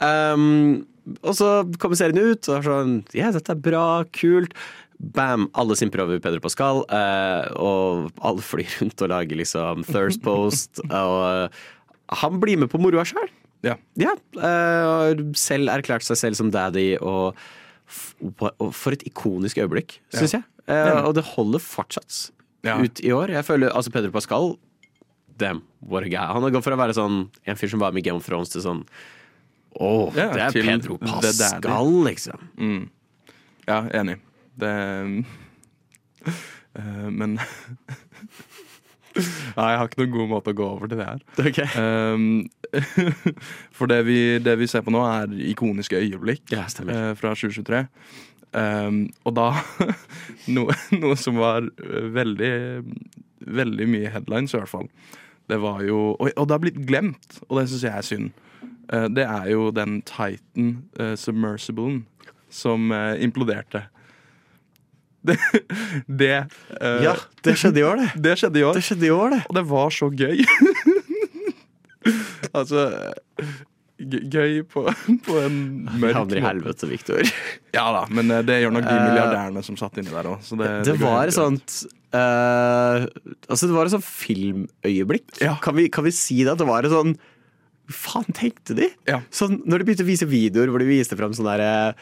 Um, 0.00 0.86
og 1.24 1.34
så 1.36 1.48
kommer 1.80 1.98
serien 1.98 2.20
ut, 2.20 2.46
og 2.48 2.54
er 2.58 2.66
sånn 2.66 2.94
Ja, 3.16 3.32
dette 3.34 3.52
er 3.52 3.60
bra, 3.60 3.84
kult. 4.14 4.54
Bam! 5.00 5.48
Alle 5.56 5.76
simper 5.80 6.02
over 6.04 6.20
Pedro 6.20 6.42
Pascal, 6.44 6.82
uh, 6.92 7.48
og 7.56 8.10
alle 8.20 8.44
flyr 8.44 8.68
rundt 8.80 9.04
og 9.06 9.12
lager 9.12 9.40
liksom 9.40 9.84
Thirst 9.88 10.22
Post. 10.24 10.82
og 10.88 11.16
uh, 11.50 11.62
han 12.20 12.40
blir 12.42 12.60
med 12.60 12.72
på 12.72 12.80
moroa 12.82 13.06
sjøl. 13.08 13.30
Ja. 13.64 13.76
Ja, 14.00 14.12
uh, 14.40 15.12
selv 15.36 15.72
erklært 15.72 16.04
seg 16.06 16.20
selv 16.20 16.38
som 16.38 16.52
daddy, 16.52 16.94
og, 17.00 17.36
og 18.40 18.70
for 18.76 18.96
et 18.96 19.04
ikonisk 19.08 19.60
øyeblikk, 19.60 19.98
syns 20.14 20.36
jeg. 20.38 20.46
Eh, 20.70 21.00
og 21.02 21.14
det 21.16 21.24
holder 21.32 21.62
fortsatt 21.62 22.30
Ja. 22.62 22.76
ut 22.78 23.00
i 23.02 23.10
år. 23.10 23.32
Jeg 23.32 23.44
føler 23.48 23.72
altså 23.72 23.90
Pedro 23.90 24.12
Pascal 24.14 24.52
Damn, 25.40 25.62
what 25.80 26.04
a 26.04 26.08
guy. 26.12 26.20
Han 26.20 26.44
har 26.44 26.52
gått 26.52 26.66
fra 26.66 26.76
å 26.76 26.78
være 26.78 26.92
sånn 26.94 27.30
en 27.48 27.56
fyr 27.56 27.70
som 27.72 27.80
var 27.80 27.94
med 27.96 28.04
i 28.04 28.10
Game 28.10 28.20
of 28.20 28.26
Thrones, 28.26 28.50
til 28.52 28.60
sånn 28.60 28.82
Å, 29.78 29.90
Ja, 30.16 30.30
det 30.34 30.46
er 30.48 30.56
Pedro. 30.56 30.96
Pascal, 30.98 31.92
liksom. 32.08 32.48
Ja, 33.68 33.84
enig. 33.94 34.18
Det 34.60 34.72
uh, 36.26 37.08
Men 37.10 37.38
Nei, 39.56 39.66
jeg 39.72 39.78
har 39.80 39.88
ikke 39.88 40.00
noen 40.04 40.12
god 40.14 40.28
måte 40.30 40.52
å 40.52 40.56
gå 40.56 40.66
over 40.76 40.90
til 40.90 41.00
det 41.00 41.06
her. 41.08 41.22
Okay. 41.42 41.66
Um, 41.74 42.44
for 43.76 43.90
det 43.90 44.04
vi, 44.06 44.18
det 44.42 44.54
vi 44.60 44.68
ser 44.70 44.84
på 44.86 44.92
nå, 44.94 45.00
er 45.02 45.32
ikoniske 45.50 45.98
øyeblikk 45.98 46.52
Ja, 46.54 46.62
eh, 46.62 47.10
fra 47.18 47.32
2023. 47.34 47.80
Um, 48.54 49.00
og 49.26 49.34
da 49.34 49.48
noe, 50.54 50.76
noe 50.94 51.18
som 51.18 51.38
var 51.38 51.68
veldig 52.14 52.54
Veldig 53.40 53.86
mye 53.88 54.10
headlines, 54.12 54.52
i 54.52 54.58
hvert 54.58 54.68
fall. 54.68 54.88
Det 55.48 55.56
var 55.62 55.80
jo 55.86 56.12
Og, 56.12 56.28
og 56.28 56.44
det 56.46 56.52
har 56.54 56.60
blitt 56.62 56.80
glemt, 56.86 57.38
og 57.48 57.56
det 57.56 57.70
syns 57.70 57.86
jeg 57.86 57.94
er 57.96 58.06
synd. 58.06 58.42
Eh, 58.92 59.06
det 59.14 59.24
er 59.26 59.48
jo 59.52 59.70
den 59.74 60.00
Titan 60.06 60.74
uh, 61.00 61.14
submersiblen 61.18 62.04
som 62.50 62.90
uh, 62.90 63.14
imploderte. 63.22 63.86
Det, 65.20 65.36
det, 66.08 66.36
uh, 66.80 67.02
Ja, 67.04 67.12
det 67.44 67.58
skjedde 67.60 67.82
i 67.82 67.82
år, 67.84 67.98
det. 68.00 68.06
det 68.24 68.38
skjedde 68.40 68.56
i 68.56 68.62
år. 68.64 68.78
Det 68.78 68.84
skjedde 68.86 69.04
i 69.04 69.10
år, 69.12 69.34
det. 69.34 69.40
Og 69.50 69.58
det 69.58 69.64
var 69.68 69.90
så 69.92 70.08
gøy. 70.08 70.40
altså 72.58 72.86
Gøy 74.00 74.62
på, 74.64 74.86
på 75.26 75.34
en 75.42 75.56
mørk 76.00 76.16
Havner 76.16 76.38
i 76.40 76.44
helvete, 76.44 76.88
Victor. 76.88 77.20
Ja 77.76 77.84
da, 77.92 78.06
men 78.08 78.32
eh, 78.32 78.40
det 78.48 78.62
gjør 78.62 78.72
nok 78.78 78.86
de 78.86 78.94
Eh, 78.94 79.02
milliardærene 79.10 79.62
som 79.66 79.76
satt 79.76 79.98
inni 80.00 80.14
der 80.14 80.28
òg. 80.30 80.40
Det, 80.56 80.70
Det 80.88 80.94
var 81.02 81.28
et 81.28 81.36
sånt 81.36 81.74
eh, 82.16 83.04
Altså, 83.44 83.68
det 83.68 83.74
var 83.76 83.90
et 83.90 83.92
sånt 83.92 84.08
filmøyeblikk. 84.08 85.26
Ja. 85.44 85.58
Kan, 85.60 85.76
vi, 85.76 85.90
kan 85.92 86.08
vi 86.08 86.14
si 86.16 86.40
det? 86.40 86.54
At 86.54 86.62
det 86.62 86.70
var 86.70 86.88
et 86.88 86.94
sånn 86.94 87.12
faen 87.90 88.26
tenkte 88.36 88.74
de? 88.78 88.88
Ja. 89.08 89.20
Sånn, 89.34 89.58
når 89.66 89.78
de 89.82 89.86
begynte 89.88 90.04
å 90.06 90.08
vise 90.10 90.26
videoer 90.30 90.70
hvor 90.72 90.78
de 90.82 90.86
viste 90.88 91.16
fram 91.18 91.32
sånn 91.36 91.48
derre 91.50 91.94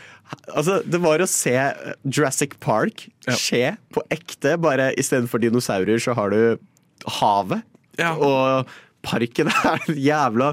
Altså, 0.54 0.78
det 0.84 1.00
var 1.00 1.18
å 1.24 1.28
se 1.28 1.54
Jurassic 2.04 2.58
Park 2.60 3.06
Ja. 3.26 3.34
skje 3.34 3.62
på 3.94 4.02
ekte, 4.14 4.56
bare 4.60 4.90
istedenfor 5.00 5.40
dinosaurer 5.40 5.98
så 6.02 6.14
har 6.18 6.30
du 6.30 6.58
havet. 7.20 7.62
Ja. 7.98 8.12
Og 8.16 8.68
parken 9.02 9.48
er 9.64 9.80
jævla 9.96 10.52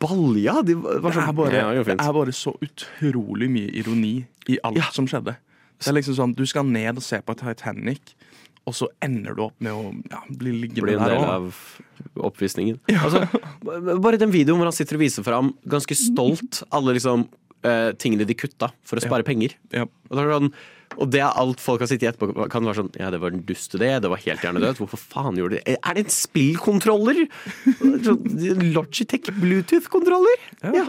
balja. 0.00 0.62
De 0.64 0.74
var 0.78 1.00
Det 1.00 1.14
sånn, 1.14 1.28
er, 1.28 1.32
bare, 1.36 1.54
Ja, 1.60 1.70
det 1.84 1.96
er 1.98 2.12
bare 2.16 2.34
så 2.36 2.54
utrolig 2.62 3.48
mye 3.50 3.70
ironi 3.82 4.14
i 4.48 4.58
alt 4.64 4.76
Ja. 4.78 4.88
som 4.94 5.06
skjedde. 5.10 5.36
Det 5.80 5.88
er 5.88 5.96
liksom 5.96 6.14
sånn, 6.16 6.34
Du 6.36 6.44
skal 6.46 6.64
ned 6.64 6.96
og 6.96 7.02
se 7.02 7.20
på 7.20 7.34
Titanic, 7.36 8.14
og 8.68 8.76
så 8.76 8.88
ender 9.02 9.36
du 9.36 9.44
opp 9.46 9.56
med 9.64 9.72
å 9.72 9.92
ja, 10.10 10.20
bli 10.28 10.52
liggende 10.54 10.84
blir 10.84 10.98
en 10.98 11.06
der 11.06 11.16
del 11.16 11.30
av 11.32 12.26
oppvisningen. 12.30 12.80
Altså, 13.00 13.24
bare 14.02 14.20
den 14.20 14.32
videoen 14.34 14.60
hvor 14.60 14.68
han 14.68 14.76
sitter 14.76 14.98
og 14.98 15.04
viser 15.04 15.26
fram 15.26 15.54
ganske 15.70 15.96
stolt 15.98 16.60
alle 16.76 16.94
liksom 16.98 17.24
uh, 17.66 17.90
tingene 18.00 18.26
de 18.28 18.36
kutta 18.38 18.70
for 18.86 19.00
å 19.00 19.04
spare 19.04 19.26
penger. 19.26 19.56
Ja. 19.74 19.86
Og, 20.10 20.14
det 20.18 20.26
sånn, 20.30 20.52
og 20.98 21.12
det 21.14 21.22
er 21.24 21.40
alt 21.42 21.62
folk 21.62 21.84
har 21.84 21.90
sittet 21.90 22.06
i 22.06 22.10
etterpå 22.12 22.48
kan 22.52 22.66
være 22.66 22.82
sånn 22.82 22.92
Ja, 22.98 23.10
det 23.14 23.20
var 23.22 23.34
en 23.34 23.44
dust 23.48 23.76
idé, 23.78 23.92
det 24.02 24.10
var 24.12 24.22
helt 24.24 24.46
hjernedødt. 24.46 24.82
Hvorfor 24.82 25.02
faen 25.02 25.38
gjorde 25.40 25.58
de 25.58 25.62
det? 25.64 25.78
Er 25.80 25.96
det 25.96 26.06
en 26.06 26.14
spillkontroller? 26.14 27.24
Sånn 28.06 28.72
Logitech 28.74 29.32
Bluetooth-kontroller? 29.40 30.50
Ja, 30.66 30.84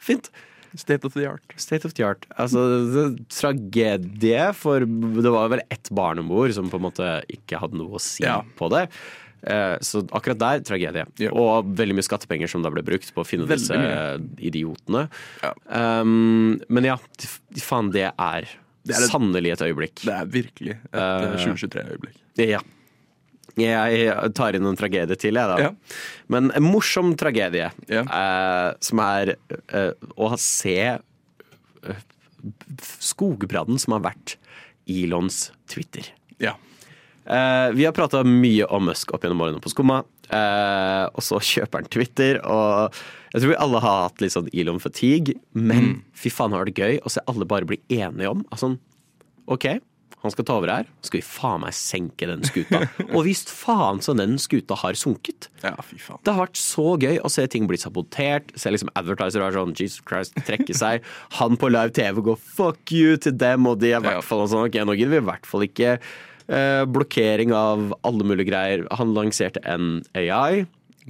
fint. 0.00 0.32
State 0.76 1.04
of 1.04 1.14
the 1.14 1.26
art. 1.26 1.42
State 1.56 1.84
of 1.84 1.94
the 1.94 2.04
art. 2.06 2.26
Altså, 2.38 2.60
det, 2.94 3.28
tragedie, 3.28 4.52
for 4.54 4.80
det 4.86 5.32
var 5.34 5.48
vel 5.50 5.62
ett 5.70 5.90
barn 5.90 6.18
om 6.22 6.28
bord 6.30 6.52
som 6.54 6.70
på 6.70 6.78
en 6.78 6.84
måte 6.86 7.08
ikke 7.32 7.58
hadde 7.58 7.74
noe 7.80 7.98
å 7.98 8.00
si 8.00 8.22
Ja. 8.24 8.42
på 8.58 8.68
det. 8.70 8.88
Eh, 9.42 9.78
Så 9.80 10.02
akkurat 10.12 10.38
der 10.38 10.60
tragedie. 10.60 11.06
Ja. 11.18 11.30
Og 11.32 11.64
veldig 11.74 11.94
mye 11.96 12.04
skattepenger 12.06 12.48
som 12.48 12.62
da 12.62 12.70
ble 12.70 12.82
brukt 12.82 13.10
på 13.14 13.22
å 13.22 13.26
finne 13.26 13.46
Veldig 13.48 13.58
disse 13.58 13.74
mye. 13.74 14.20
idiotene. 14.38 15.08
Ja. 15.42 15.54
Um, 16.00 16.60
men 16.68 16.84
ja, 16.84 16.96
faen, 17.56 17.90
det 17.90 18.12
er, 18.18 18.48
Det 18.84 18.94
er 18.96 19.02
et- 19.04 19.10
sannelig 19.10 19.52
et 19.52 19.64
øyeblikk. 19.66 20.04
Det 20.04 20.14
er 20.14 20.26
virkelig 20.26 20.76
et 20.92 20.94
Eh, 20.94 21.36
2023-øyeblikk. 21.46 22.16
Ja. 22.36 22.60
Jeg 23.58 24.32
tar 24.38 24.54
inn 24.54 24.66
en 24.68 24.76
tragedie 24.78 25.16
til, 25.18 25.34
jeg, 25.34 25.48
da. 25.50 25.56
Ja. 25.58 25.70
Men 26.28 26.50
en 26.54 26.62
morsom 26.68 27.14
tragedie, 27.18 27.70
Ja. 27.90 28.02
eh, 28.04 28.74
som 28.80 28.98
er 29.02 29.34
eh, 29.72 29.92
å 30.16 30.30
se 30.38 30.76
eh, 30.98 32.02
skogbrannen 33.00 33.78
som 33.80 33.96
har 33.96 34.04
vært 34.10 34.36
Elons 34.90 35.50
Twitter. 35.70 36.06
Ja. 36.42 36.54
Eh, 37.30 37.70
vi 37.76 37.84
har 37.86 37.92
prata 37.94 38.22
mye 38.26 38.66
om 38.72 38.88
Musk 38.90 39.12
opp 39.14 39.22
gjennom 39.26 39.42
årene 39.44 39.60
på 39.62 39.70
Skumma. 39.72 40.02
eh, 40.30 41.04
og 41.10 41.22
så 41.26 41.40
kjøper 41.42 41.80
han 41.82 41.88
Twitter, 41.90 42.38
og 42.46 42.94
jeg 43.34 43.42
tror 43.42 43.50
vi 43.50 43.56
alle 43.58 43.80
har 43.82 44.02
hatt 44.08 44.20
litt 44.22 44.32
sånn 44.34 44.48
Elon 44.54 44.78
fatigue. 44.82 45.34
Men 45.54 46.04
fy 46.14 46.30
faen, 46.30 46.52
har 46.54 46.64
det 46.64 46.74
gøy 46.78 47.00
å 47.02 47.10
se 47.10 47.20
alle 47.26 47.44
bare 47.50 47.66
bli 47.66 47.80
enige 47.90 48.30
om. 48.30 48.44
Altså, 48.52 48.76
OK, 49.50 49.66
han 50.20 50.32
skal 50.34 50.46
ta 50.46 50.56
over 50.60 50.68
her. 50.72 50.88
Skal 51.06 51.20
vi 51.20 51.24
faen 51.24 51.62
meg 51.64 51.76
senke 51.76 52.28
den 52.28 52.42
skuta? 52.44 52.82
og 53.16 53.22
visst 53.24 53.52
faen 53.52 54.02
så 54.04 54.12
den 54.16 54.36
skuta 54.42 54.76
har 54.82 54.98
sunket. 54.98 55.48
ja. 55.64 55.72
Det 56.26 56.34
har 56.34 56.42
vært 56.44 56.60
så 56.60 56.86
gøy 57.00 57.20
å 57.24 57.30
se 57.32 57.46
ting 57.52 57.68
bli 57.70 57.80
sabotert. 57.80 58.52
Se 58.60 58.72
liksom 58.72 58.92
advertisere 59.00 59.46
være 59.46 59.56
sånn 59.58 59.76
Jesus 59.78 60.04
Christ, 60.04 60.36
trekke 60.48 60.76
seg. 60.76 61.06
Han 61.40 61.56
på 61.60 61.72
live 61.72 61.94
TV 61.96 62.20
går 62.30 62.40
fuck 62.40 62.92
you 62.92 63.16
til 63.20 63.36
dem, 63.40 63.68
og 63.70 63.80
de 63.80 63.94
er 63.94 64.02
i 64.02 64.08
hvert 64.10 64.26
fall 64.26 64.44
sånn 64.50 64.68
Ok, 64.68 64.76
nå 64.84 64.96
gidder 64.98 65.16
vi 65.16 65.22
i 65.22 65.28
hvert 65.30 65.48
fall 65.48 65.64
ikke 65.64 65.94
eh, 65.96 66.82
blokkering 66.84 67.54
av 67.56 67.94
alle 68.06 68.26
mulige 68.26 68.52
greier. 68.52 68.84
Han 69.00 69.16
lanserte 69.16 69.62
en 69.64 70.02
AI. 70.18 70.66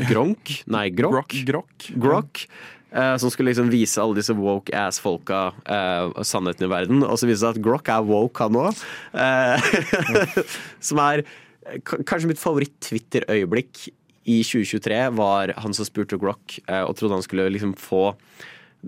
Gronk? 0.09 0.55
Nei, 0.71 0.87
Grok. 0.95 1.19
Grok. 1.19 1.35
Grok. 1.51 1.89
Grok. 2.07 2.45
Eh, 2.93 3.15
som 3.23 3.33
skulle 3.33 3.53
liksom 3.53 3.71
vise 3.73 4.03
alle 4.03 4.19
disse 4.19 4.35
woke 4.37 4.75
ass-folka 4.77 5.43
uh, 5.65 6.23
sannheten 6.27 6.67
i 6.67 6.73
verden. 6.73 7.05
Og 7.07 7.21
så 7.21 7.29
viser 7.29 7.39
det 7.39 7.45
seg 7.47 7.61
at 7.61 7.65
Grok 7.65 7.93
er 7.93 8.05
woke, 8.07 8.45
han 8.45 8.59
òg. 8.61 8.85
Uh, 9.15 10.43
som 10.91 11.01
er 11.07 11.25
eh, 11.25 11.81
kanskje 11.85 12.33
mitt 12.33 12.43
favoritt-Twitter-øyeblikk 12.43 13.89
i 14.29 14.41
2023 14.45 15.03
var 15.17 15.55
han 15.63 15.75
som 15.77 15.87
spurte 15.89 16.19
Grok 16.21 16.59
eh, 16.67 16.83
og 16.85 16.97
trodde 16.99 17.19
han 17.19 17.27
skulle 17.27 17.51
liksom 17.55 17.77
få 17.81 18.11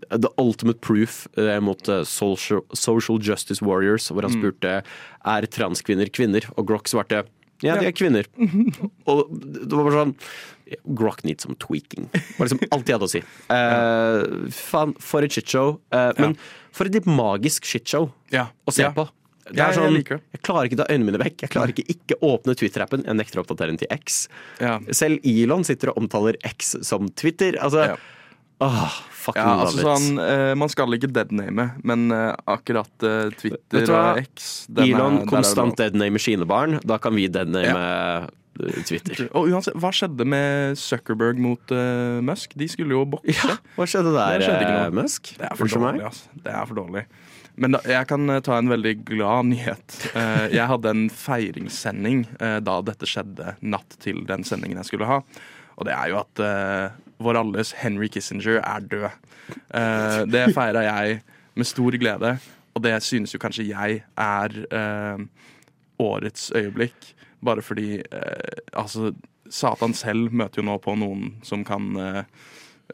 The 0.08 0.30
ultimate 0.40 0.80
proof 0.80 1.26
eh, 1.36 1.58
mot 1.60 1.88
eh, 1.88 2.04
social, 2.08 2.62
social 2.72 3.20
justice 3.20 3.64
warriors, 3.64 4.08
hvor 4.08 4.24
han 4.24 4.32
spurte 4.32 4.78
er 4.80 5.48
transkvinner 5.52 6.08
kvinner, 6.08 6.46
og 6.56 6.68
Grok 6.70 6.88
svarte 6.88 7.26
ja, 7.62 7.76
de 7.78 7.86
er 7.86 7.94
kvinner. 7.94 8.26
og 9.10 9.28
det 9.38 9.70
var 9.70 9.84
bare 9.86 9.98
sånn 10.00 10.14
Grok 10.98 11.24
needs 11.24 11.44
some 11.44 11.56
tweaking. 11.58 12.08
Det 12.12 12.22
var 12.38 12.46
liksom 12.48 12.62
alt 12.70 12.86
de 12.86 12.92
hadde 12.96 13.08
å 13.08 13.12
si. 13.12 13.22
Uh, 13.52 14.48
faen, 14.54 14.94
for 15.02 15.22
et 15.26 15.32
shitshow. 15.34 15.76
Uh, 15.92 16.12
men 16.18 16.36
for 16.72 16.88
et 16.88 16.94
litt 17.00 17.06
magisk 17.10 17.64
shitshow 17.68 18.10
Ja. 18.32 18.48
å 18.66 18.72
se 18.74 18.82
Ja. 18.86 18.92
på. 18.96 19.08
Jeg 19.52 19.74
sånn, 19.74 19.96
jeg 19.98 20.40
klarer 20.46 20.68
ikke 20.70 20.76
å 20.78 20.84
ta 20.84 20.92
øynene 20.94 21.04
mine 21.10 21.18
vekk. 21.20 21.42
Jeg 21.42 21.50
klarer 21.50 21.72
ikke 21.74 21.84
ikke 21.90 22.16
åpne 22.22 22.54
Twitter-appen. 22.56 23.02
Jeg 23.04 23.16
nekter 23.18 23.40
å 23.40 23.42
oppdatere 23.42 23.72
den 23.74 23.80
til 23.82 23.88
X. 23.90 24.28
Ja. 24.62 24.76
Selv 24.94 25.18
Elon 25.26 25.64
sitter 25.66 25.90
og 25.90 25.98
omtaler 25.98 26.38
X 26.46 26.76
som 26.86 27.08
Twitter. 27.10 27.58
Altså, 27.60 27.88
Ja. 27.90 27.96
åh, 28.62 28.94
fucking 29.10 29.42
Ja, 29.42 29.56
altså 29.66 29.82
sånn, 29.82 30.18
uh, 30.22 30.54
Man 30.54 30.68
skal 30.70 30.86
ikke 30.94 31.10
deadname, 31.12 31.72
men 31.82 32.06
uh, 32.14 32.36
akkurat 32.46 32.88
uh, 33.02 33.30
Twitter 33.34 33.90
og 33.92 34.22
X 34.22 34.68
Elon 34.78 35.18
er 35.22 35.26
konstant 35.26 35.76
deadname 35.76 36.22
skinebarn. 36.22 36.78
Da 36.86 36.98
kan 37.02 37.12
vi 37.18 37.26
deadname 37.28 37.74
eh, 38.22 38.30
Twitter. 38.58 39.26
Og 39.36 39.50
uansett, 39.52 39.76
Hva 39.80 39.92
skjedde 39.96 40.26
med 40.28 40.78
Zuckerberg 40.80 41.40
mot 41.42 41.74
uh, 41.74 42.20
Musk? 42.24 42.56
De 42.58 42.68
skulle 42.70 42.96
jo 42.96 43.04
bokse. 43.14 43.34
Ja, 43.36 43.56
hva 43.76 43.88
skjedde 43.88 44.12
der, 44.16 44.38
Det 44.38 44.48
skjedde 44.48 44.66
ikke 44.66 44.82
eh. 44.82 44.96
Musk? 45.00 45.32
Det 45.38 45.48
er 45.48 45.60
for 45.60 45.76
dårlig. 45.76 46.04
Altså. 46.10 46.42
Det 46.44 46.52
er 46.52 46.68
for 46.68 46.82
dårlig. 46.82 47.06
Men 47.62 47.76
da, 47.76 47.82
jeg 47.84 48.08
kan 48.08 48.32
eh, 48.32 48.38
ta 48.40 48.56
en 48.56 48.70
veldig 48.72 48.94
glad 49.10 49.50
nyhet. 49.50 49.96
Uh, 50.14 50.46
jeg 50.48 50.64
hadde 50.70 50.92
en 50.92 51.02
feiringssending 51.12 52.22
uh, 52.40 52.60
da 52.64 52.78
dette 52.86 53.08
skjedde, 53.08 53.56
natt 53.60 53.98
til 54.00 54.22
den 54.28 54.46
sendingen 54.48 54.80
jeg 54.80 54.92
skulle 54.94 55.10
ha. 55.10 55.20
Og 55.82 55.88
det 55.88 55.94
er 55.96 56.10
jo 56.12 56.18
at 56.20 56.42
eh, 56.44 56.98
vår 57.22 57.40
alles 57.40 57.74
Henry 57.80 58.08
Kissinger 58.12 58.60
er 58.60 58.84
død. 58.86 59.08
Eh, 59.74 60.18
det 60.30 60.44
feira 60.56 60.84
jeg 60.86 61.20
med 61.58 61.68
stor 61.68 61.96
glede, 62.00 62.36
og 62.72 62.84
det 62.84 62.94
synes 63.04 63.34
jo 63.34 63.40
kanskje 63.42 63.68
jeg 63.68 64.02
er 64.16 64.58
eh, 64.72 65.24
årets 66.02 66.50
øyeblikk. 66.56 67.12
Bare 67.42 67.62
fordi 67.64 68.00
eh, 68.00 68.58
altså 68.72 69.12
Satan 69.52 69.92
selv 69.94 70.32
møter 70.32 70.62
jo 70.62 70.66
nå 70.70 70.78
på 70.80 70.94
noen 70.96 71.34
som 71.44 71.64
kan 71.66 71.90
eh, 71.98 72.22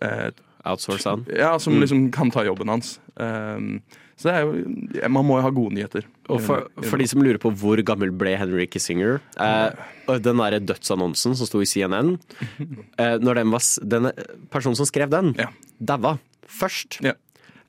eh, 0.03 0.31
Outsource 0.69 1.07
han. 1.07 1.27
ja, 1.33 1.53
som 1.63 1.75
Mm. 1.77 1.81
liksom 1.85 2.01
kan 2.13 2.31
ta 2.35 2.43
jobben 2.45 2.69
hans. 2.69 2.99
Um, 3.17 3.81
så 4.19 4.33
det 4.33 4.41
jo 4.43 5.09
Man 5.09 5.25
må 5.27 5.37
jo 5.39 5.43
ha 5.47 5.51
gode 5.55 5.73
nyheter. 5.77 6.05
Og 6.29 6.41
for, 6.43 6.67
for 6.83 6.99
de 6.99 7.07
som 7.07 7.23
lurer 7.23 7.39
på 7.39 7.53
hvor 7.55 7.79
gammel 7.87 8.11
ble 8.11 8.35
Henry 8.37 8.67
Kissinger 8.67 9.21
eh, 9.41 9.71
Den 10.19 10.37
derre 10.43 10.59
dødsannonsen 10.61 11.37
som 11.39 11.47
sto 11.47 11.61
i 11.63 11.69
CNN 11.71 12.19
eh, 12.99 13.17
Når 13.23 13.35
den 13.41 13.51
var, 13.55 13.63
s- 13.63 13.79
denne 13.81 14.11
personen 14.51 14.77
som 14.77 14.87
skrev 14.91 15.09
den, 15.15 15.35
Ja. 15.39 15.47
daua 15.81 16.17
først. 16.49 16.99
Ja. 17.05 17.15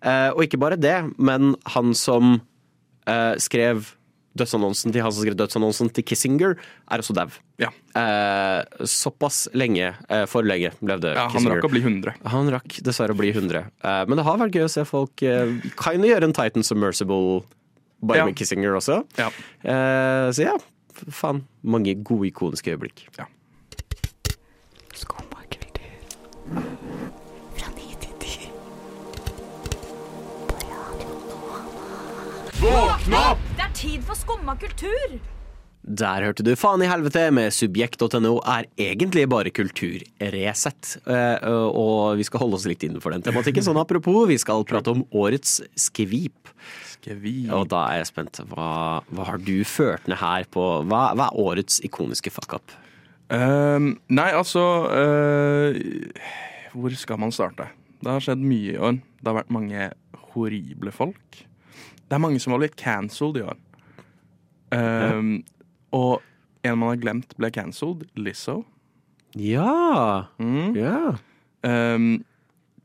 Eh, 0.01 0.31
og 0.33 0.41
ikke 0.47 0.57
bare 0.59 0.77
det, 0.79 0.97
men 1.19 1.53
han 1.75 1.93
som 1.93 2.41
eh, 3.07 3.35
skrev 3.37 3.93
dødsannonsen 4.37 4.91
til 4.93 5.01
han 5.01 5.11
som 5.11 5.23
skrev 5.25 5.35
dødsannonsen 5.39 5.89
til 5.93 6.03
Kissinger, 6.05 6.55
er 6.91 7.01
også 7.01 7.15
dau. 7.17 7.27
Ja. 7.59 7.69
Eh, 7.97 8.85
såpass 8.85 9.47
lenge, 9.53 9.95
eh, 10.09 10.25
for 10.29 10.43
lenge, 10.43 10.71
levde 10.81 11.13
Ja, 11.15 11.27
han 11.29 11.43
rakk 11.49 11.65
å 11.65 11.71
bli 11.71 11.81
100. 11.81 12.13
Han 12.29 12.49
rakk 12.53 12.79
dessverre 12.85 13.15
å 13.15 13.17
bli 13.17 13.31
100. 13.33 13.65
Eh, 13.83 14.05
men 14.07 14.17
det 14.17 14.25
har 14.25 14.37
vært 14.37 14.53
gøy 14.55 14.65
å 14.67 14.69
se 14.71 14.85
folk 14.85 15.23
eh, 15.23 15.55
kind 15.75 16.03
of 16.05 16.09
gjøre 16.11 16.23
en 16.29 16.33
Titan 16.33 16.63
Submersible 16.63 17.43
bare 18.01 18.17
Ja. 18.21 18.25
med 18.25 18.35
Kissinger 18.35 18.77
også. 18.77 19.01
Ja. 19.17 19.27
Eh, 19.63 20.29
så 20.31 20.45
ja, 20.45 20.57
faen. 21.09 21.43
Mange 21.63 21.95
gode 22.03 22.29
ikoniske 22.31 22.71
øyeblikk. 22.77 23.07
Våkn 32.61 33.13
opp! 33.15 33.39
Det 33.45 33.48
tid 33.79 34.03
for 34.03 34.17
skumma 34.17 34.57
kultur! 34.59 35.19
Der 35.79 36.25
hørte 36.25 36.43
du 36.43 36.51
Faen 36.59 36.81
i 36.83 36.89
helvete 36.89 37.21
med 37.31 37.53
subjekt.no 37.55 38.33
er 38.43 38.65
egentlig 38.75 39.23
bare 39.31 39.53
kulturresett. 39.55 40.97
Eh, 41.07 41.45
og 41.47 42.19
vi 42.19 42.25
skal 42.27 42.43
holde 42.43 42.59
oss 42.59 42.67
litt 42.67 42.83
innenfor 42.83 43.15
den 43.15 43.23
tematikken. 43.23 43.63
Sånn 43.63 43.79
apropos, 43.79 44.25
vi 44.27 44.35
skal 44.41 44.65
prate 44.67 44.91
om 44.91 45.05
årets 45.15 45.61
skvip. 45.79 46.51
skvip. 46.91 47.47
Og 47.55 47.69
da 47.71 47.85
er 47.93 48.01
jeg 48.01 48.09
spent. 48.11 48.41
Hva, 48.51 48.99
hva 49.07 49.29
har 49.31 49.39
du 49.47 49.55
ført 49.63 50.11
ned 50.11 50.19
her 50.19 50.49
på 50.51 50.65
Hva, 50.89 51.05
hva 51.15 51.29
er 51.29 51.39
årets 51.39 51.79
ikoniske 51.87 52.35
fuck 52.35 52.57
up? 52.59 52.75
Ehm, 53.31 53.93
Nei, 54.11 54.31
altså 54.33 54.65
uh, 54.89 55.79
Hvor 56.73 56.99
skal 56.99 57.21
man 57.21 57.31
starte? 57.31 57.69
Det 58.03 58.11
har 58.11 58.27
skjedd 58.27 58.43
mye 58.43 58.75
i 58.75 58.77
år. 58.91 58.99
Det 58.99 59.31
har 59.31 59.39
vært 59.39 59.55
mange 59.55 59.89
horrible 60.33 60.91
folk. 60.91 61.45
Det 62.09 62.17
er 62.17 62.23
mange 62.27 62.43
som 62.43 62.51
har 62.51 62.63
blitt 62.65 62.77
cancelled 62.79 63.39
i 63.39 63.47
år. 63.47 63.57
Ehm, 64.75 65.43
Og 65.91 66.21
en 66.63 66.77
man 66.77 66.89
har 66.91 66.99
glemt 67.01 67.32
ble 67.38 67.49
cancelled, 67.51 68.03
Lizzo. 68.15 68.63
Ja! 69.36 70.27
Mm. 70.39 70.75
ja. 70.75 71.15
Um, 71.63 72.23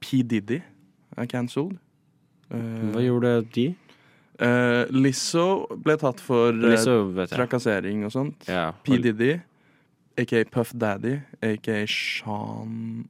P. 0.01 0.23
Diddy 0.23 0.61
er 1.17 1.27
cancelled. 1.31 1.77
Uh, 2.51 2.91
Hva 2.93 3.03
gjorde 3.05 3.33
de? 3.55 3.67
Uh, 4.41 4.85
Lizzo 4.91 5.67
ble 5.85 5.97
tatt 6.01 6.21
for 6.21 6.53
jeg. 6.53 7.29
trakassering 7.33 8.05
og 8.05 8.13
sånt. 8.13 8.49
Ja. 8.49 8.73
P. 8.85 8.99
Diddy, 9.03 9.37
aka 10.19 10.45
Puff 10.51 10.73
Daddy, 10.75 11.19
aka 11.43 11.85
Sean 11.87 13.09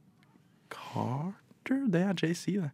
Carter? 1.65 1.87
Det 1.91 2.01
er 2.01 2.13
JC, 2.13 2.45
det. 2.45 2.71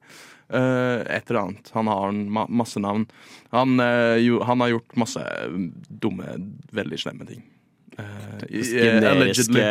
Uh, 0.54 1.01
et 1.08 1.30
eller 1.30 1.39
annet. 1.39 1.71
Han 1.73 1.88
har 1.88 2.08
en 2.10 2.30
ma 2.32 2.45
masse 2.49 2.80
navn. 2.80 3.08
Han, 3.51 3.80
uh, 3.80 4.17
jo, 4.19 4.41
han 4.43 4.60
har 4.60 4.67
gjort 4.75 4.95
masse 4.95 5.23
dumme, 5.89 6.36
veldig 6.71 6.99
slemme 6.99 7.25
ting. 7.25 7.43
Uh, 7.99 8.06
eh, 8.49 9.12
allegedly. 9.12 9.63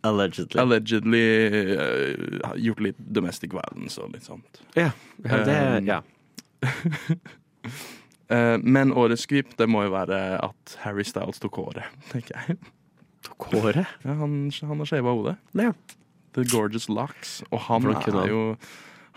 Allegedly. 0.00 0.60
Allegedly 0.60 1.46
eh, 1.46 2.16
gjort 2.56 2.80
litt 2.80 2.98
domestic 2.98 3.52
violence 3.52 4.00
og 4.00 4.14
litt 4.14 4.24
sånt. 4.24 4.62
Ja, 4.74 4.90
yeah. 5.24 5.44
det, 5.44 5.58
Um, 5.78 5.86
ja. 5.86 6.02
Eh, 8.28 8.58
men 8.60 8.90
årets 8.92 9.22
skvip, 9.24 9.54
det 9.56 9.64
må 9.72 9.86
jo 9.86 9.92
være 9.94 10.36
at 10.44 10.72
Harry 10.82 11.00
Styles 11.00 11.40
tok 11.40 11.62
håret, 11.62 11.94
tenker 12.10 12.36
jeg. 12.36 12.58
Kåre? 13.40 13.86
Ja, 14.02 14.18
han, 14.20 14.34
han 14.52 14.82
har 14.82 14.90
skjeva 14.90 15.14
hodet. 15.16 15.38
Ja. 15.56 15.70
The 16.36 16.44
Gorgeous 16.48 16.88
Locks. 16.92 17.38
Og 17.50 17.62
han 17.68 17.86
Hvordan 17.86 18.22
er 18.22 18.32
jo 18.32 18.42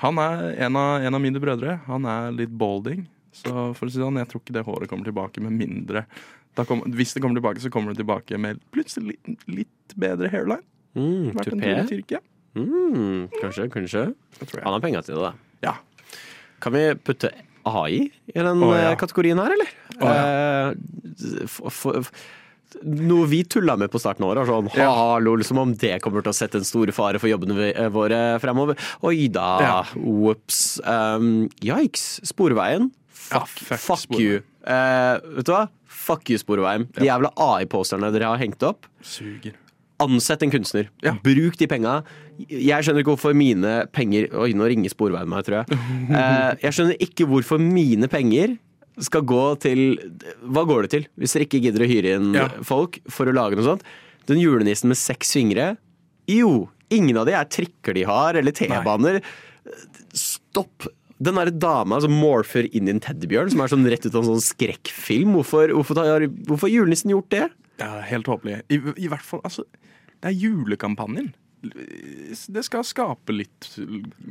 Han 0.02 0.17
er 0.17 0.56
en 0.65 0.78
av, 0.80 1.02
en 1.06 1.13
av 1.17 1.21
mine 1.21 1.39
brødre. 1.41 1.80
Han 1.86 2.06
er 2.10 2.32
litt 2.34 2.54
balding. 2.58 3.06
Så 3.32 3.52
for 3.78 3.88
å 3.88 3.89
si 3.91 4.00
det 4.00 4.04
sånn, 4.06 4.17
jeg 4.19 4.30
tror 4.32 4.41
ikke 4.41 4.56
det 4.56 4.65
håret 4.67 4.89
kommer 4.91 5.08
tilbake 5.08 5.43
med 5.43 5.54
mindre 5.56 6.06
da 6.58 6.65
kom, 6.67 6.82
Hvis 6.91 7.13
det 7.15 7.21
kommer 7.24 7.39
tilbake, 7.39 7.62
så 7.63 7.69
kommer 7.71 7.93
det 7.93 8.02
tilbake 8.02 8.38
med 8.41 8.60
plutselig 8.76 9.13
litt, 9.13 9.45
litt 9.47 9.95
bedre 9.95 10.28
hairline. 10.32 10.65
Mm, 10.97 11.30
Vært 11.38 11.54
en 11.54 11.63
tur 11.63 11.71
i 11.71 11.86
Tyrkia. 11.88 12.19
Mm, 12.60 13.30
kanskje, 13.38 13.69
kanskje. 13.71 14.04
Han 14.60 14.76
har 14.76 14.84
penger 14.84 15.06
til 15.08 15.15
det, 15.15 15.30
da. 15.30 15.32
Ja. 15.63 15.78
Kan 16.62 16.76
vi 16.76 16.84
putte 17.00 17.32
AI 17.63 18.10
i 18.10 18.36
den 18.36 18.65
oh, 18.65 18.74
ja. 18.76 18.91
eh, 18.91 18.97
kategorien 19.00 19.39
her, 19.39 19.56
eller? 19.56 19.71
Å, 20.02 20.12
Eh, 20.12 21.47
for, 21.47 21.69
for, 21.71 22.12
noe 22.84 23.28
vi 23.28 23.44
tulla 23.44 23.76
med 23.78 23.92
på 23.92 24.00
starten 24.02 24.24
av 24.26 24.32
året. 24.36 24.48
Sånn, 24.48 24.70
Ja. 24.78 24.90
ha, 24.96 25.18
lol, 25.20 25.44
som 25.44 25.58
om 25.62 25.74
det 25.74 26.02
kommer 26.02 26.22
til 26.24 26.32
å 26.32 26.36
sette 26.36 26.56
en 26.62 26.64
stor 26.68 26.88
fare 26.92 27.20
for 27.20 27.28
jobbene 27.30 27.72
eh, 27.76 27.90
våre 27.90 28.40
fremover. 28.40 28.78
Oi 29.04 29.28
da, 29.28 29.50
Ja. 29.62 29.84
ops. 29.96 30.80
Um, 30.86 31.50
yikes. 31.62 32.22
Sporveien. 32.24 32.92
Ja, 33.32 33.40
Fuck, 33.46 33.48
fuck 33.68 33.80
fuck 33.80 34.00
Sporveien. 34.00 34.20
you. 34.22 34.42
Uh, 34.68 35.20
vet 35.38 35.46
du 35.46 35.52
hva? 35.54 35.70
Fuck 35.88 36.30
you, 36.30 36.38
Sporveien. 36.38 36.88
De 36.94 37.06
jævla 37.06 37.32
AI-posterne 37.38 38.12
dere 38.12 38.26
har 38.32 38.38
hengt 38.42 38.62
opp. 38.64 38.86
Suger. 39.02 39.54
Ansett 40.02 40.42
en 40.42 40.50
kunstner. 40.50 40.88
Ja. 41.04 41.14
Bruk 41.22 41.58
de 41.58 41.68
penga. 41.70 42.04
Jeg 42.50 42.82
skjønner 42.84 43.04
ikke 43.04 43.14
hvorfor 43.14 43.36
mine 43.38 43.86
penger 43.94 44.32
Oi, 44.34 44.52
nå 44.58 44.66
ringer 44.66 44.90
Sporveien 44.90 45.30
meg, 45.30 45.46
tror 45.46 45.60
jeg. 45.62 45.78
Uh, 46.10 46.56
jeg 46.64 46.74
skjønner 46.74 46.98
ikke 47.06 47.28
hvorfor 47.30 47.62
mine 47.62 48.08
penger 48.10 48.58
skal 49.02 49.24
gå 49.28 49.42
til 49.64 49.82
Hva 50.46 50.64
går 50.70 50.86
det 50.86 50.92
til, 50.94 51.06
hvis 51.20 51.34
dere 51.36 51.48
ikke 51.48 51.62
gidder 51.64 51.86
å 51.86 51.90
hyre 51.90 52.16
inn 52.20 52.32
Ja. 52.38 52.48
folk 52.64 53.00
for 53.10 53.26
å 53.30 53.34
lage 53.36 53.58
noe 53.58 53.66
sånt? 53.66 53.86
Den 54.30 54.38
julenissen 54.42 54.88
med 54.92 54.98
seks 55.02 55.34
fingre? 55.34 55.76
Jo, 56.30 56.70
ingen 56.94 57.18
av 57.18 57.26
de 57.26 57.34
er 57.34 57.46
trikker 57.50 57.96
de 57.98 58.04
har, 58.08 58.38
eller 58.38 58.54
T-baner. 58.56 59.22
Stopp! 60.14 60.88
Den 61.22 61.38
derre 61.38 61.54
dama 61.54 62.00
som 62.02 62.14
morfer 62.18 62.66
inn 62.74 62.88
i 62.90 62.94
en 62.96 63.02
teddybjørn, 63.04 63.52
som 63.54 63.62
er 63.62 63.70
sånn 63.70 63.86
rett 63.90 64.06
ut 64.08 64.16
av 64.16 64.24
en 64.24 64.32
sånn 64.32 64.42
skrekkfilm. 64.46 65.36
Hvorfor, 65.38 65.70
hvorfor, 65.78 65.98
tar, 66.00 66.26
hvorfor 66.48 66.66
har 66.70 66.74
julenissen 66.80 67.14
gjort 67.14 67.30
det? 67.34 67.44
Ja, 67.82 67.92
helt 68.10 68.30
håpelig. 68.30 68.62
I, 68.74 68.80
I 69.06 69.10
hvert 69.12 69.26
fall, 69.26 69.42
altså 69.46 69.66
Det 70.22 70.32
er 70.32 70.38
julekampanjen. 70.38 71.32
Det 71.62 72.63
skal 72.65 72.86
skape 72.88 73.36
litt 73.36 73.67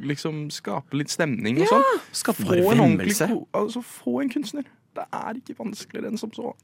Liksom 0.03 0.49
skape 0.51 0.99
litt 0.99 1.13
stemning 1.13 1.61
og 1.63 1.71
sånn. 1.71 1.85
Skape 2.17 2.47
Få 2.49 2.73
en 2.73 2.83
ordentlig 2.87 3.17
Altså, 3.23 3.85
få 3.87 4.21
en 4.25 4.33
kunstner. 4.33 4.67
Det 4.97 5.07
er 5.15 5.39
ikke 5.39 5.59
vanskeligere 5.61 6.11
enn 6.11 6.19
som 6.19 6.33
så. 6.35 6.55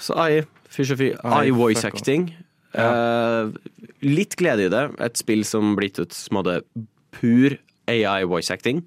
Så 0.00 0.16
AI, 0.16 0.40
fysj 0.72 0.94
og 0.94 1.02
fy. 1.02 1.10
AI, 1.28 1.50
voice 1.52 1.84
acting. 1.84 2.30
Ja. 2.72 2.86
Eh, 2.88 3.50
litt 4.06 4.38
glede 4.40 4.64
i 4.64 4.72
det. 4.72 4.86
Et 5.04 5.20
spill 5.20 5.44
som 5.44 5.74
blitt 5.76 6.00
ut 6.00 6.16
som 6.16 6.40
hadde 6.40 6.62
pur 7.12 7.58
AI 7.92 8.24
voice 8.24 8.50
acting. 8.54 8.80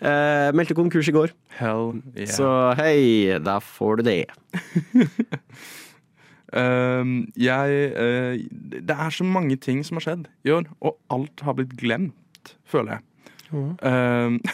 Uh, 0.00 0.48
meldte 0.56 0.72
konkurs 0.72 1.10
i 1.10 1.12
går, 1.12 1.34
Hell 1.58 1.98
yeah. 2.14 2.30
så 2.32 2.48
hei, 2.78 3.36
da 3.44 3.58
får 3.60 4.00
du 4.00 4.06
det. 4.06 4.22
Ehm, 6.56 7.14
jeg 7.38 7.84
eh, 7.94 8.40
Det 8.82 8.96
er 8.96 9.14
så 9.14 9.24
mange 9.26 9.56
ting 9.56 9.84
som 9.86 10.00
har 10.00 10.06
skjedd 10.08 10.26
i 10.44 10.54
år, 10.54 10.66
og 10.80 10.98
alt 11.12 11.44
har 11.46 11.56
blitt 11.58 11.76
glemt, 11.78 12.56
føler 12.66 12.98
jeg. 12.98 13.06
Ehm, 13.86 14.40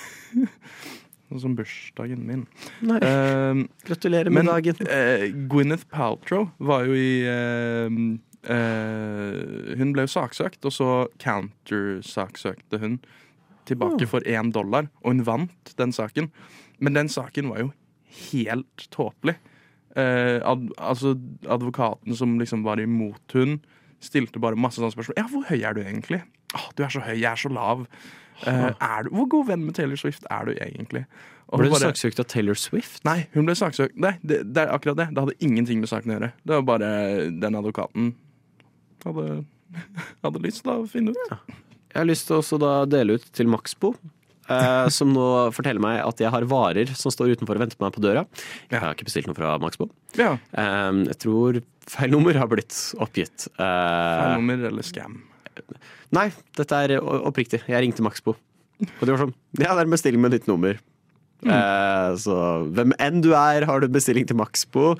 Sånn 1.26 1.42
som 1.42 1.56
bursdagen 1.58 2.22
min. 2.22 2.44
Nei, 2.86 3.00
Uh, 3.02 3.64
gratulerer 3.88 4.30
med 4.30 4.44
men 4.44 4.52
dagen. 4.52 4.78
Uh, 4.86 5.24
Gwyneth 5.50 5.88
Paltrow 5.90 6.52
var 6.62 6.84
jo 6.86 6.94
i 6.94 7.26
uh, 7.26 7.88
Hun 8.46 9.90
ble 9.90 10.04
jo 10.06 10.12
saksøkt, 10.12 10.62
og 10.68 10.74
så 10.76 10.90
countersaksøkte 11.18 12.78
hun 12.78 13.00
tilbake 13.66 14.06
for 14.06 14.22
én 14.22 14.52
dollar, 14.54 14.86
og 15.02 15.16
hun 15.16 15.24
vant 15.26 15.74
den 15.80 15.90
saken. 15.90 16.30
Men 16.78 16.94
den 16.94 17.10
saken 17.10 17.50
var 17.50 17.64
jo 17.64 17.72
helt 18.30 18.86
tåpelig. 18.94 19.34
Eh, 19.96 20.38
ad, 20.44 20.66
altså, 20.76 21.14
advokaten 21.48 22.16
som 22.18 22.34
liksom 22.40 22.64
var 22.66 22.80
imot 22.82 23.32
hun, 23.32 23.58
stilte 24.04 24.40
bare 24.42 24.58
masse 24.60 24.76
sånne 24.80 24.92
spørsmål. 24.92 25.16
Ja, 25.16 25.24
hvor 25.32 25.46
høy 25.48 25.62
er 25.64 25.72
du 25.76 25.80
egentlig? 25.80 26.20
Å, 26.54 26.60
du 26.76 26.82
er 26.84 26.92
så 26.92 27.00
høy, 27.06 27.14
jeg 27.16 27.30
er 27.30 27.40
så 27.40 27.48
lav. 27.52 27.86
Eh, 28.44 28.66
er 28.68 29.06
du, 29.06 29.14
hvor 29.16 29.28
god 29.32 29.46
venn 29.48 29.64
med 29.64 29.74
Taylor 29.78 29.96
Swift 29.96 30.26
er 30.30 30.50
du 30.50 30.52
egentlig? 30.52 31.06
Og 31.48 31.60
Ble 31.62 31.70
du 31.70 31.72
bare- 31.76 31.88
saksøkt 31.94 32.20
av 32.20 32.26
Taylor 32.28 32.58
Swift? 32.60 33.00
Nei, 33.08 33.22
hun 33.32 33.46
ble 33.48 33.54
saksøkt. 33.56 33.96
Nei, 33.96 34.16
det, 34.26 34.42
det 34.52 34.66
er 34.66 34.74
akkurat 34.74 34.98
det. 35.00 35.06
Det 35.14 35.22
hadde 35.24 35.36
ingenting 35.46 35.80
med 35.80 35.88
saken 35.88 36.12
å 36.12 36.16
gjøre. 36.18 36.32
Det 36.44 36.58
var 36.58 36.66
bare 36.74 36.90
den 37.40 37.54
advokaten 37.56 38.10
hadde, 39.06 39.44
hadde 40.26 40.42
lyst 40.44 40.64
til 40.66 40.72
å 40.74 40.86
finne 40.90 41.14
ut. 41.16 41.32
Jeg 41.94 42.02
har 42.02 42.08
lyst 42.10 42.28
til 42.28 42.60
å 42.66 42.72
dele 42.90 43.16
ut 43.16 43.28
til 43.32 43.48
Maxbo. 43.48 43.94
Eh, 44.48 44.88
som 44.94 45.12
nå 45.14 45.26
forteller 45.56 45.82
meg 45.82 46.00
at 46.04 46.20
jeg 46.22 46.32
har 46.32 46.46
varer 46.50 46.90
som 46.98 47.12
står 47.14 47.34
utenfor 47.36 47.58
og 47.58 47.64
venter 47.66 47.78
på 47.78 47.86
meg 47.86 47.94
på 47.96 48.02
døra. 48.04 48.24
Jeg 48.72 48.82
har 48.82 48.94
ikke 48.96 49.08
bestilt 49.08 49.28
noe 49.30 49.36
fra 49.38 49.54
Maxbo. 49.62 49.88
Ja. 50.18 50.34
Eh, 50.52 51.02
jeg 51.12 51.18
tror 51.22 51.60
feil 51.90 52.10
nummer 52.14 52.34
har 52.40 52.50
blitt 52.50 52.74
oppgitt. 53.02 53.48
Eh, 53.54 53.62
Feil 53.62 54.36
nummer 54.40 54.66
eller 54.70 54.86
scam. 54.86 55.20
Nei, 56.16 56.28
dette 56.58 56.82
er 56.86 56.98
oppriktig. 57.00 57.62
Jeg 57.66 57.82
ringte 57.84 58.04
Maxbo. 58.04 58.36
Og 58.86 59.06
de 59.08 59.14
var 59.14 59.22
sånn 59.24 59.32
Ja, 59.56 59.70
det 59.72 59.78
er 59.80 59.86
en 59.86 59.94
bestilling 59.94 60.20
med 60.20 60.34
nytt 60.36 60.50
nummer. 60.50 60.76
Eh, 61.46 62.10
så 62.20 62.34
hvem 62.76 62.92
enn 63.02 63.22
du 63.24 63.30
er, 63.36 63.64
har 63.68 63.80
du 63.80 63.88
bestilling 63.92 64.26
til 64.28 64.36
Maxbo, 64.40 64.94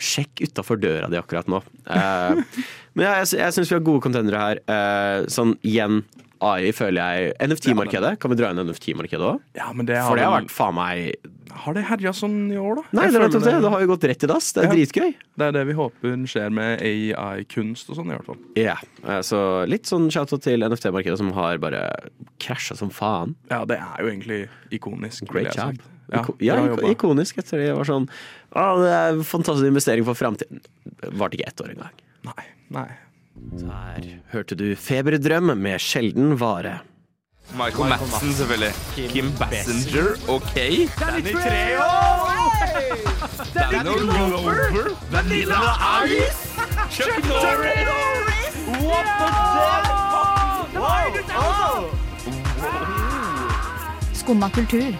sjekk 0.00 0.40
utafor 0.46 0.78
døra 0.80 1.10
di 1.12 1.18
akkurat 1.20 1.48
nå. 1.50 1.60
Men 2.96 3.04
ja, 3.04 3.12
jeg, 3.20 3.36
jeg 3.38 3.54
syns 3.54 3.70
vi 3.70 3.76
har 3.76 3.84
gode 3.86 4.02
contendere 4.06 4.40
her. 4.42 4.60
Sånn 5.30 5.54
igjen, 5.66 6.00
AI 6.40 6.70
føler 6.72 7.00
jeg 7.00 7.34
NFT-markedet. 7.50 8.14
Kan 8.20 8.32
vi 8.32 8.36
dra 8.38 8.50
inn 8.52 8.60
NFT-markedet 8.64 9.26
òg? 9.26 9.42
Ja, 9.58 9.66
men 9.76 9.86
det 9.88 9.98
har, 10.00 10.08
For 10.08 10.16
det 10.20 10.24
har 10.24 10.40
vært 10.40 10.52
faen 10.54 10.74
meg 10.78 11.28
Har 11.64 11.74
det 11.76 11.82
herja 11.88 12.12
sånn 12.16 12.36
i 12.52 12.56
år, 12.60 12.78
da? 12.80 12.84
Nei, 12.96 13.06
det 13.10 13.20
det. 13.34 13.42
Det 13.60 13.72
har 13.74 13.82
jo 13.84 13.88
gått 13.90 14.06
rett 14.08 14.24
i 14.24 14.30
dass. 14.30 14.52
Det 14.56 14.62
er 14.64 14.68
Ja. 14.68 14.72
dritgøy. 14.74 15.14
det 15.36 15.46
er 15.48 15.52
det 15.52 15.66
vi 15.66 15.74
håper 15.74 16.26
skjer 16.30 16.50
med 16.52 16.80
AI-kunst 16.80 17.90
og 17.90 17.96
sånn, 17.98 18.10
i 18.12 18.16
hvert 18.16 18.24
fall. 18.26 18.38
Ja, 18.56 18.76
eh, 19.04 19.20
Så 19.20 19.66
litt 19.68 19.84
sånn 19.84 20.08
shout-out 20.10 20.42
til 20.42 20.60
NFT-markedet 20.62 21.18
som 21.18 21.32
har 21.32 21.58
bare 21.58 21.82
krasja 22.38 22.76
som 22.76 22.90
faen. 22.90 23.34
Ja, 23.50 23.64
det 23.64 23.78
er 23.78 23.96
jo 24.04 24.08
egentlig 24.10 24.48
ikonisk. 24.70 25.26
Great 25.28 25.54
job. 25.54 25.76
sagt. 25.76 25.80
Ja, 26.10 26.24
ja, 26.40 26.76
ikonisk. 26.90 27.36
Etter 27.38 27.58
det 27.58 27.74
var 27.76 27.84
sånn 27.84 28.08
Å, 28.50 28.62
det 28.82 28.90
er 28.90 29.12
en 29.14 29.22
fantastisk 29.22 29.66
investering 29.68 30.04
for 30.04 30.14
framtiden. 30.14 30.60
Varte 31.12 31.38
ikke 31.38 31.46
ett 31.48 31.60
år 31.62 31.70
engang. 31.76 31.90
Nei. 32.24 32.44
Nei. 32.70 32.88
Der 33.60 34.00
hørte 34.32 34.54
du 34.54 34.76
Feberdrøm 34.76 35.42
med 35.56 35.78
Sjelden 35.78 36.40
vare. 36.40 36.78
Michael 37.56 37.88
Madsen, 37.88 38.32
selvfølgelig. 38.32 38.72
Kim 39.10 39.32
Bassinger, 39.38 40.14
OK. 40.28 40.54
Danny 41.00 41.32
Treo! 41.32 41.86
Danny 43.54 43.96
Glover! 43.98 44.90
Vanilla 45.10 45.60
Ice! 46.06 46.40
Chuck 46.90 47.24
Norris! 47.24 48.54
What 48.84 49.06
the 49.18 49.26
fuck? 49.32 49.90
Skumma 54.14 54.50
kultur. 54.50 54.94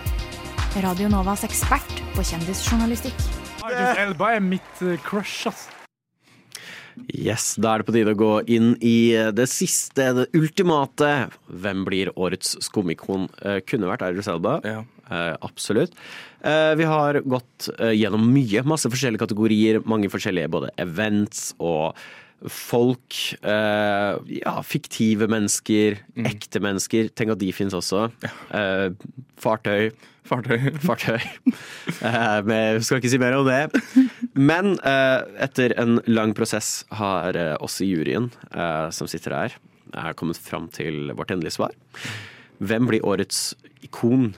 Radio 0.82 1.08
Novas 1.08 1.44
ekspert 1.44 2.02
på 2.16 2.22
kjendisjournalistikk. 2.24 3.14
Idris 3.60 3.98
Elba 4.00 4.32
er 4.38 4.40
mitt 4.42 4.82
crush, 5.04 5.46
ass. 5.46 5.68
Yes, 7.08 7.54
Da 7.60 7.74
er 7.74 7.82
det 7.82 7.88
på 7.88 7.94
tide 7.96 8.14
å 8.14 8.18
gå 8.18 8.32
inn 8.50 8.74
i 8.84 9.12
det 9.34 9.48
siste, 9.50 10.10
det 10.16 10.28
ultimate. 10.36 11.30
Hvem 11.50 11.84
blir 11.88 12.12
årets 12.16 12.56
skumikon? 12.64 13.28
Eh, 13.42 13.60
kunne 13.66 13.90
vært 13.90 14.06
Idris 14.08 14.28
Selba. 14.28 14.60
Ja. 14.64 14.84
Eh, 15.10 15.36
absolutt. 15.42 15.96
Eh, 16.40 16.74
vi 16.78 16.86
har 16.86 17.20
gått 17.26 17.68
eh, 17.78 17.96
gjennom 17.98 18.22
mye. 18.30 18.62
Masse 18.62 18.90
forskjellige 18.90 19.24
kategorier. 19.24 19.82
Mange 19.90 20.10
forskjellige 20.12 20.52
både 20.52 20.70
events 20.78 21.50
og 21.58 21.98
folk. 22.48 23.16
eh, 23.42 24.14
ja, 24.40 24.54
fiktive 24.64 25.28
mennesker. 25.28 25.98
Ekte 26.16 26.60
mennesker. 26.64 27.10
Tenk 27.14 27.34
at 27.34 27.38
de 27.42 27.50
fins 27.52 27.74
også. 27.76 28.06
Eh, 28.54 28.90
fartøy. 29.40 29.90
Fartøy. 30.30 30.70
Fartøy. 30.86 31.18
Eh, 32.00 32.40
men 32.46 32.82
skal 32.86 33.00
ikke 33.00 33.10
si 33.10 33.18
mer 33.18 33.34
om 33.40 33.48
det. 33.48 33.64
Men 34.38 34.76
eh, 34.86 35.24
etter 35.42 35.74
en 35.80 35.98
lang 36.06 36.34
prosess 36.38 36.84
har 36.94 37.34
eh, 37.36 37.56
oss 37.60 37.80
i 37.82 37.88
juryen 37.90 38.30
eh, 38.54 38.90
som 38.94 39.08
sitter 39.10 39.34
her, 39.34 39.56
er 39.90 40.14
kommet 40.14 40.38
fram 40.38 40.68
til 40.70 41.10
vårt 41.18 41.32
endelige 41.34 41.56
svar. 41.56 41.74
Hvem 42.62 42.86
blir 42.92 43.02
årets 43.08 43.54
ikon? 43.82 44.30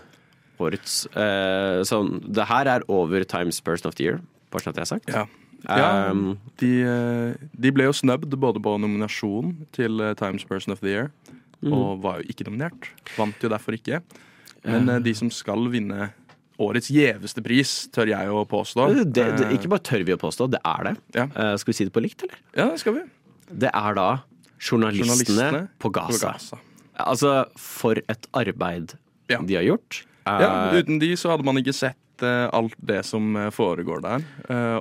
Årets 0.63 1.03
eh, 1.19 1.83
sånn, 1.85 2.21
Det 2.31 2.47
her 2.49 2.71
er 2.71 2.85
over 2.89 3.25
Times 3.29 3.59
Person 3.61 3.91
of 3.91 3.97
the 3.99 4.07
Year, 4.07 4.21
bare 4.55 4.63
sånn 4.65 4.73
at 4.73 4.81
jeg 4.81 4.87
har 4.87 4.93
sagt. 4.95 5.13
Ja. 5.13 5.27
Ja, 5.69 6.11
Um, 6.11 6.39
de, 6.59 6.71
eh, 6.83 7.35
de 7.55 7.71
ble 7.75 7.85
jo 7.87 7.93
snubbed 7.95 8.35
både 8.43 8.59
på 8.63 8.73
nominasjon 8.83 9.53
til 9.77 10.01
eh, 10.03 10.15
Times 10.19 10.43
Person 10.49 10.75
of 10.75 10.81
the 10.83 10.91
Year, 10.91 11.13
og 11.63 12.01
var 12.03 12.19
jo 12.21 12.33
ikke 12.33 12.49
nominert. 12.49 12.89
Vant 13.15 13.39
jo 13.45 13.51
derfor 13.53 13.77
ikke. 13.77 14.01
Men 14.67 14.91
uh, 14.91 14.97
de 15.03 15.13
som 15.15 15.31
skal 15.31 15.69
vinne 15.71 16.11
årets 16.63 16.91
gjeveste 16.93 17.43
pris, 17.43 17.71
tør 17.95 18.11
jeg 18.11 18.31
å 18.31 18.43
påstå. 18.47 18.89
det, 19.07 19.29
det, 19.39 19.49
ikke 19.57 19.71
bare 19.73 19.83
tør 19.87 20.03
vi 20.07 20.15
å 20.15 20.21
påstå, 20.21 20.51
det 20.53 20.61
er 20.67 20.89
det. 20.91 20.95
Ja. 21.15 21.29
Uh, 21.35 21.55
skal 21.59 21.73
vi 21.73 21.79
si 21.79 21.87
det 21.89 21.95
på 21.95 22.03
likt, 22.03 22.27
eller? 22.27 22.43
Ja, 22.59 22.69
det 22.75 22.83
skal 22.83 22.99
vi. 22.99 23.07
Det 23.63 23.71
er 23.71 23.97
da 23.99 24.09
journalistene, 24.63 25.09
Journalistene 25.11 25.63
på 25.79 25.89
på 25.89 25.95
Gaza. 25.99 26.35
Gaza. 26.35 26.59
Altså, 27.03 27.33
for 27.59 27.99
et 28.11 28.27
arbeid 28.37 28.97
Ja. 29.31 29.39
de 29.41 29.55
har 29.59 29.65
gjort. 29.67 30.03
Ja, 30.27 30.37
Eh, 30.71 30.79
uten 30.79 31.01
de 31.03 31.13
så 31.19 31.33
hadde 31.33 31.45
man 31.47 31.59
ikke 31.59 31.75
sett 31.75 32.23
eh, 32.23 32.47
alt 32.55 32.77
det 32.79 33.01
som 33.09 33.35
eh, 33.37 33.51
foregår 33.51 34.03
der. 34.05 34.27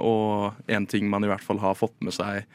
Og 0.01 0.53
en 0.69 0.85
ting 0.87 1.09
man 1.09 1.23
i 1.25 1.29
hvert 1.31 1.43
fall 1.45 1.59
har 1.63 1.77
fått 1.79 1.97
med 2.01 2.13
seg 2.13 2.45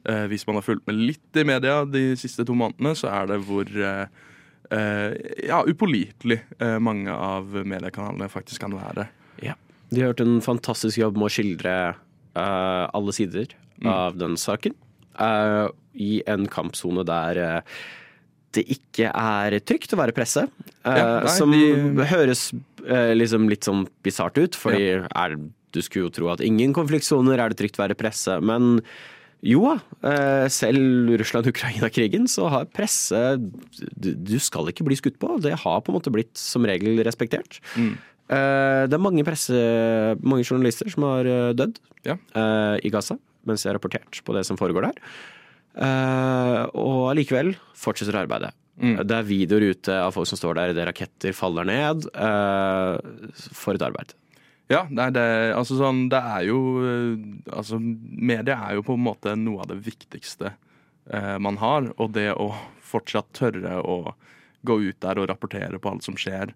hvis 0.00 0.46
man 0.48 0.56
har 0.56 0.64
fulgt 0.64 0.86
med 0.88 0.96
litt 0.96 1.36
i 1.36 1.42
media 1.44 1.82
de 1.84 2.14
siste 2.16 2.40
to 2.48 2.54
månedene, 2.56 2.94
så 2.96 3.10
er 3.12 3.26
det 3.28 3.36
hvor 3.44 3.68
ja, 3.68 5.58
upålitelig 5.68 6.38
mange 6.80 7.12
av 7.12 7.52
mediekanalene 7.68 8.30
faktisk 8.32 8.62
kan 8.64 8.72
være. 8.78 9.04
Ja. 9.44 9.58
De 9.90 10.00
har 10.00 10.14
gjort 10.14 10.22
en 10.24 10.40
fantastisk 10.40 11.02
jobb 11.02 11.18
med 11.20 11.28
å 11.28 11.32
skildre 11.34 11.74
uh, 12.38 12.86
alle 12.96 13.12
sider 13.12 13.52
Mm. 13.80 13.88
av 13.92 14.16
den 14.20 14.36
saken. 14.36 14.74
Uh, 15.20 15.68
I 15.96 16.22
en 16.28 16.44
kampsone 16.52 17.00
der 17.08 17.38
eh, 17.40 17.62
det 18.52 18.64
ikke 18.68 19.10
er 19.14 19.58
trygt 19.60 19.92
å 19.94 19.98
være 20.00 20.12
presse. 20.16 20.42
eh, 20.84 20.96
Ja, 20.96 21.20
nei, 21.24 21.34
som 21.36 21.50
de- 21.52 22.04
høres 22.10 22.52
eh, 22.86 23.14
liksom 23.14 23.48
litt 23.48 23.62
sånn 23.64 23.86
bisart 24.02 24.38
ut, 24.38 24.56
fordi 24.58 25.06
er, 25.06 25.36
du 25.72 25.80
skulle 25.82 26.08
jo 26.08 26.10
tro 26.10 26.28
at 26.32 26.40
ingen 26.40 26.72
konfliktsoner 26.74 27.38
er 27.38 27.48
det 27.52 27.58
trygt 27.60 27.78
å 27.78 27.84
være 27.86 27.94
presse. 27.98 28.40
Men 28.42 28.80
jo 29.42 29.62
da, 29.62 29.76
eh, 30.10 30.48
selv 30.48 31.14
Russland-Ukraina-krigen 31.20 32.26
så 32.28 32.48
har 32.50 32.64
presse 32.66 33.38
du, 33.96 34.38
skal 34.38 34.66
ikke 34.68 34.84
bli 34.84 34.96
skutt 34.98 35.18
på. 35.18 35.40
Det 35.40 35.54
har 35.62 35.80
på 35.80 35.92
en 35.92 35.98
måte 36.00 36.12
blitt 36.12 36.34
som 36.36 36.64
regel 36.66 36.98
respektert. 37.06 37.60
Mm. 37.76 37.96
Eh, 38.30 38.86
Det 38.86 38.94
er 38.94 38.98
mange 39.02 39.24
presse, 39.24 39.50
mange 40.22 40.44
journalister 40.44 40.90
som 40.90 41.02
har 41.04 41.24
eh, 41.26 41.52
dødd 41.54 41.78
Ja. 42.04 42.16
eh, 42.34 42.78
i 42.84 42.90
Gaza 42.90 43.18
mens 43.46 43.62
de 43.62 43.68
har 43.70 43.78
rapportert 43.78 44.20
på 44.22 44.34
det 44.36 44.44
som 44.44 44.56
foregår 44.56 44.82
der. 44.82 44.98
Eh, 45.76 46.62
Og 46.74 47.10
allikevel 47.12 47.54
fortsetter 47.78 48.18
arbeidet. 48.24 48.52
Mm. 48.80 48.96
Det 49.04 49.12
er 49.18 49.26
videoer 49.28 49.66
ute 49.74 49.92
av 50.06 50.14
folk 50.16 50.26
som 50.30 50.38
står 50.40 50.56
der 50.56 50.72
idet 50.72 50.86
raketter 50.88 51.34
faller 51.36 51.66
ned. 51.68 52.06
eh, 52.14 52.96
For 53.52 53.74
et 53.76 53.82
arbeid. 53.84 54.14
Ja, 54.70 54.84
nei, 54.88 55.08
det, 55.10 55.24
altså 55.56 55.76
sånn, 55.80 56.04
det 56.08 56.20
er 56.22 56.44
jo 56.46 56.58
eh, 56.86 57.56
Altså, 57.58 57.80
media 57.80 58.54
er 58.68 58.76
jo 58.78 58.84
på 58.86 58.94
en 58.94 59.02
måte 59.04 59.34
noe 59.36 59.60
av 59.64 59.68
det 59.72 59.80
viktigste 59.84 60.52
eh, 61.10 61.38
man 61.38 61.58
har. 61.58 61.90
Og 61.98 62.12
det 62.16 62.30
å 62.34 62.52
fortsatt 62.90 63.32
tørre 63.36 63.80
å 63.84 64.14
gå 64.66 64.76
ut 64.88 64.98
der 65.00 65.18
og 65.18 65.28
rapportere 65.30 65.78
på 65.80 65.90
alt 65.90 66.04
som 66.04 66.16
skjer 66.18 66.50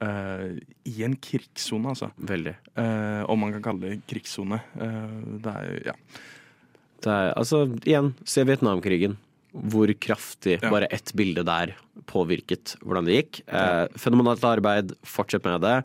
eh, 0.00 0.56
i 0.88 0.96
en 1.04 1.14
krigssone, 1.16 1.92
altså. 1.94 2.10
Veldig. 2.18 2.54
Eh, 2.76 3.22
om 3.28 3.40
man 3.40 3.52
kan 3.56 3.62
kalle 3.70 3.80
det 3.92 4.00
krigssone. 4.10 4.60
Det 4.74 5.52
er 5.54 5.68
jo 5.72 5.80
Ja. 5.92 5.96
Er, 7.06 7.32
altså, 7.38 7.64
igjen, 7.86 8.12
se 8.26 8.44
Vietnamkrigen. 8.48 9.16
Hvor 9.52 9.88
kraftig 9.98 10.58
Ja. 10.62 10.70
bare 10.70 10.86
ett 10.92 11.12
bilde 11.16 11.44
der 11.44 11.74
påvirket 12.06 12.76
hvordan 12.84 13.06
det 13.06 13.16
gikk. 13.16 13.40
Eh, 13.48 13.86
fenomenalt 13.96 14.44
arbeid, 14.44 14.92
fortsett 15.04 15.44
med 15.44 15.60
det. 15.62 15.84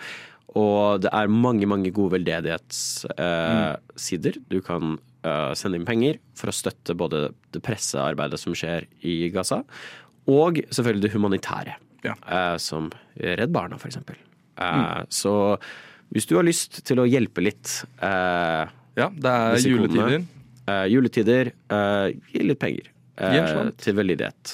Og 0.55 1.01
det 1.01 1.09
er 1.11 1.27
mange, 1.27 1.65
mange 1.65 1.91
gode 1.91 2.19
veldedighetssider. 2.19 3.17
Eh, 3.17 3.75
sider. 3.95 4.33
du 4.49 4.61
kan 4.61 4.99
eh, 5.23 5.53
sende 5.53 5.79
inn 5.79 5.85
penger 5.85 6.19
for 6.35 6.51
å 6.51 6.53
støtte 6.53 6.95
både 6.95 7.33
det 7.51 7.63
pressearbeidet 7.63 8.37
som 8.39 8.53
skjer 8.53 8.85
i 9.01 9.29
Gaza, 9.33 9.63
og 10.27 10.59
selvfølgelig 10.69 11.01
det 11.07 11.13
humanitære. 11.15 11.75
Ja. 12.03 12.13
Eh, 12.27 12.57
som 12.57 12.91
Redd 13.17 13.51
Barna, 13.55 13.79
for 13.79 13.87
eksempel. 13.87 14.19
Mm. 14.59 15.07
Så 15.09 15.57
hvis 16.13 16.27
du 16.29 16.35
har 16.37 16.45
lyst 16.45 16.83
til 16.85 17.01
å 17.01 17.07
hjelpe 17.09 17.41
litt 17.41 17.79
eh, 18.03 18.69
ja, 18.99 19.09
det 19.09 19.31
er 19.31 19.63
juletider. 19.65 20.25
Eh, 20.63 20.85
juletider, 20.87 21.51
uh, 21.73 22.07
gi 22.31 22.43
litt 22.43 22.59
penger 22.61 22.87
slant. 23.17 23.77
til 23.83 23.97
veldedighet. 23.97 24.53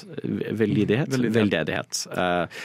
Veldedighet. 0.57 1.99
Eh, 2.11 2.63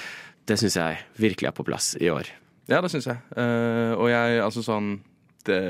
det 0.48 0.56
syns 0.60 0.76
jeg 0.80 0.96
virkelig 1.22 1.50
er 1.50 1.54
på 1.54 1.66
plass 1.68 1.92
i 2.00 2.08
år. 2.10 2.30
Ja, 2.66 2.80
det 2.80 2.90
syns 2.90 3.06
jeg. 3.06 3.20
Og 3.94 4.08
jeg, 4.10 4.40
altså 4.42 4.64
sånn 4.64 4.96
det, 5.46 5.60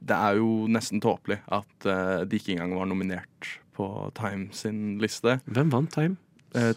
det 0.00 0.16
er 0.16 0.38
jo 0.38 0.64
nesten 0.70 1.02
tåpelig 1.02 1.42
at 1.52 1.86
de 2.24 2.38
ikke 2.40 2.54
engang 2.54 2.72
var 2.78 2.88
nominert 2.90 3.50
på 3.76 3.86
Time 4.16 4.48
sin 4.56 4.96
liste. 5.02 5.40
Hvem 5.50 5.74
vant 5.74 5.92
Time? 5.92 6.16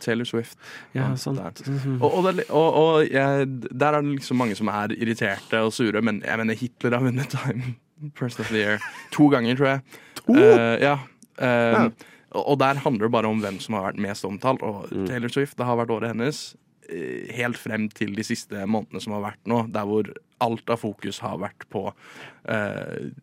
Taylor 0.03 0.27
Swift. 0.29 0.59
Ja, 0.93 1.07
sant. 1.17 1.39
der. 1.39 1.77
Og, 1.95 2.09
og, 2.09 2.27
det, 2.27 2.49
og, 2.49 2.67
og 2.81 3.07
jeg, 3.07 3.47
der 3.71 3.95
er 3.95 4.03
det 4.03 4.19
liksom 4.19 4.37
mange 4.43 4.57
som 4.59 4.69
er 4.73 4.93
irriterte 4.97 5.63
og 5.65 5.73
sure, 5.73 6.03
men 6.05 6.21
jeg 6.25 6.41
mener 6.41 6.59
Hitler 6.59 6.97
har 6.99 7.05
vunnet 7.07 7.33
Time 7.33 7.77
First 8.15 8.39
of 8.43 8.49
the 8.49 8.57
Year 8.61 8.79
to 9.11 9.29
ganger, 9.31 9.55
tror 9.59 9.69
jeg. 9.69 9.81
To? 10.23 10.33
Uh, 10.33 10.75
ja. 10.81 10.97
Eh, 11.37 11.71
Ja. 11.77 11.85
Og, 12.33 12.57
der 12.57 12.79
handler 12.81 13.05
det 13.05 13.11
bare 13.13 13.29
om 13.29 13.39
hvem 13.43 13.59
som 13.61 13.75
har 13.77 13.83
vært 13.91 13.99
mest 14.01 14.25
omtalt. 14.25 14.63
Og 14.65 14.87
Mm. 14.91 15.05
Taylor 15.07 15.29
Swift, 15.29 15.55
det 15.57 15.65
har 15.67 15.77
vært 15.77 15.91
året 15.93 16.09
hennes 16.15 16.55
eh, 16.89 17.29
helt 17.37 17.57
frem 17.61 17.87
til 17.93 18.15
de 18.15 18.23
siste 18.25 18.63
månedene 18.65 19.01
som 19.01 19.13
har 19.13 19.21
vært 19.31 19.43
nå, 19.45 19.59
der 19.71 19.85
hvor 19.85 20.09
alt 20.41 20.69
av 20.73 20.79
fokus 20.81 21.19
har 21.19 21.37
vært 21.37 21.67
på 21.69 21.93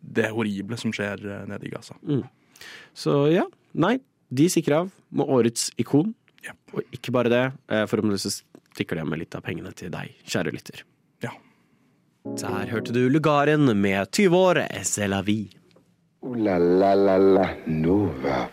det 0.01 0.29
horrible 0.31 0.77
som 0.79 0.91
skjer 0.95 1.21
nede 1.47 1.67
i 1.67 1.69
Gaza. 1.73 1.93
Så 2.95 3.31
ja, 3.33 3.43
nei. 3.73 3.99
De 4.31 4.47
stikker 4.49 4.77
av 4.79 4.89
med 5.11 5.27
årets 5.27 5.69
ikon. 5.77 6.13
Ja. 6.45 6.55
Og 6.73 6.81
ikke 6.95 7.11
bare 7.11 7.29
det, 7.29 7.43
forhåpentligvis 7.91 8.39
stikker 8.73 8.95
de 8.95 9.03
med 9.05 9.19
litt 9.19 9.35
av 9.35 9.43
pengene 9.43 9.73
til 9.75 9.91
deg, 9.91 10.15
kjære 10.25 10.53
lytter. 10.55 10.83
Der 12.25 12.67
hørte 12.69 12.93
du 12.93 13.09
Lugaren 13.09 13.65
med 13.81 14.11
20 14.11 14.37
år, 14.37 14.53
C'est 14.83 15.07
la 15.07 15.21
vie. 15.21 15.49
Ooh 16.21 16.35
la 16.35 16.59
la 16.59 16.93
la 16.93 17.17
la 17.17 17.47
Nova. 17.65 18.47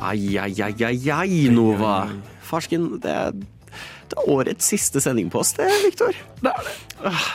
Ai, 0.00 0.38
ai, 0.38 0.54
ai, 0.62 0.84
ai, 0.84 1.10
ai, 1.10 1.48
Nova. 1.50 2.08
Farsken, 2.40 3.00
det 3.02 3.10
er, 3.10 3.32
det 3.32 4.16
er 4.16 4.30
årets 4.30 4.70
siste 4.70 5.00
sending 5.02 5.28
på 5.30 5.42
oss, 5.42 5.52
det, 5.58 5.66
Viktor. 5.84 6.14
Det 6.40 6.52
er 6.54 6.62
det. 6.62 6.76
Ah, 7.02 7.26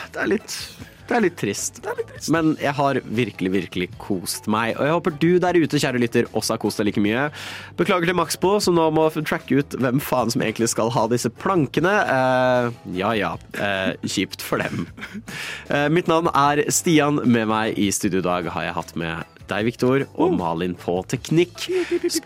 Det 1.06 1.14
er 1.14 1.22
litt 1.22 1.38
Det 1.38 1.90
er 1.92 1.98
litt 2.00 2.10
trist. 2.10 2.32
Men 2.34 2.56
jeg 2.62 2.74
har 2.74 3.00
virkelig, 3.06 3.52
virkelig 3.54 3.90
kost 4.02 4.50
meg. 4.52 4.74
Og 4.80 4.88
jeg 4.88 4.96
håper 4.96 5.18
du 5.22 5.30
der 5.44 5.60
ute, 5.60 5.82
kjære 5.82 6.02
lytter, 6.02 6.30
også 6.34 6.56
har 6.56 6.62
kost 6.64 6.82
deg 6.82 6.90
like 6.90 7.04
mye. 7.04 7.28
Beklager 7.78 8.10
til 8.10 8.18
Maxbo, 8.18 8.56
som 8.64 8.78
nå 8.78 8.88
må 8.96 9.06
tracke 9.20 9.62
ut 9.62 9.78
hvem 9.78 10.02
faen 10.02 10.34
som 10.34 10.42
egentlig 10.42 10.72
skal 10.74 10.90
ha 10.96 11.06
disse 11.12 11.30
plankene. 11.30 11.94
Eh, 12.16 12.72
ja 12.98 13.14
ja, 13.18 13.36
eh, 13.60 13.94
kjipt 14.02 14.42
for 14.46 14.64
dem. 14.64 14.88
Eh, 15.70 15.88
mitt 15.90 16.10
navn 16.10 16.30
er 16.34 16.64
Stian. 16.74 17.22
Med 17.26 17.50
meg 17.50 17.80
i 17.82 17.92
studio 17.94 18.22
i 18.22 18.26
dag 18.26 18.50
har 18.54 18.68
jeg 18.68 18.78
hatt 18.78 18.94
med 19.00 19.35
deg, 19.50 19.68
Viktor, 19.70 20.06
og 20.22 20.36
Malin 20.38 20.76
på 20.80 20.98
teknikk. 21.12 21.68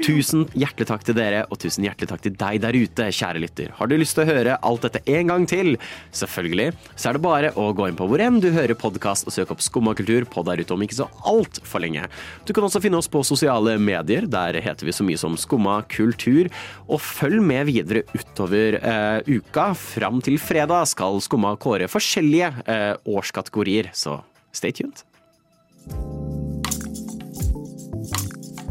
Tusen 0.04 0.46
hjertelig 0.54 0.90
takk 0.90 1.06
til 1.08 1.18
dere, 1.18 1.46
og 1.50 1.60
tusen 1.62 1.86
hjertelig 1.88 2.10
takk 2.12 2.24
til 2.26 2.36
deg 2.40 2.62
der 2.64 2.78
ute, 2.78 3.10
kjære 3.16 3.44
lytter. 3.44 3.74
Har 3.78 3.90
du 3.90 3.96
lyst 4.00 4.18
til 4.18 4.26
å 4.26 4.30
høre 4.30 4.58
alt 4.66 4.86
dette 4.88 5.04
en 5.10 5.32
gang 5.32 5.48
til? 5.50 5.76
Selvfølgelig. 6.16 6.72
Så 6.96 7.10
er 7.10 7.18
det 7.18 7.24
bare 7.26 7.52
å 7.60 7.70
gå 7.76 7.90
inn 7.90 8.00
på 8.00 8.08
hvor 8.10 8.24
enn 8.24 8.42
du 8.44 8.50
hører 8.56 8.78
podkast 8.80 9.28
og 9.28 9.36
søke 9.36 9.56
opp 9.56 9.64
Skumma 9.64 9.96
kultur 9.98 10.26
på 10.30 10.44
der 10.48 10.64
ute 10.64 10.76
om 10.76 10.86
ikke 10.86 11.00
så 11.02 11.10
altfor 11.30 11.84
lenge. 11.84 12.08
Du 12.48 12.54
kan 12.56 12.66
også 12.66 12.82
finne 12.84 13.00
oss 13.00 13.12
på 13.12 13.24
sosiale 13.28 13.78
medier. 13.82 14.28
Der 14.30 14.60
heter 14.64 14.88
vi 14.88 14.96
så 14.96 15.06
mye 15.08 15.20
som 15.20 15.38
Skumma 15.40 15.80
kultur. 15.92 16.50
Og 16.90 17.02
følg 17.04 17.44
med 17.44 17.70
videre 17.70 18.06
utover 18.14 18.80
eh, 18.80 19.30
uka. 19.30 19.72
Fram 19.78 20.24
til 20.26 20.40
fredag 20.42 20.90
skal 20.94 21.22
Skumma 21.24 21.56
kåre 21.60 21.90
forskjellige 21.92 22.54
eh, 22.66 22.94
årskategorier, 23.10 23.92
så 23.94 24.22
stay 24.52 24.72
tuned. 24.72 25.06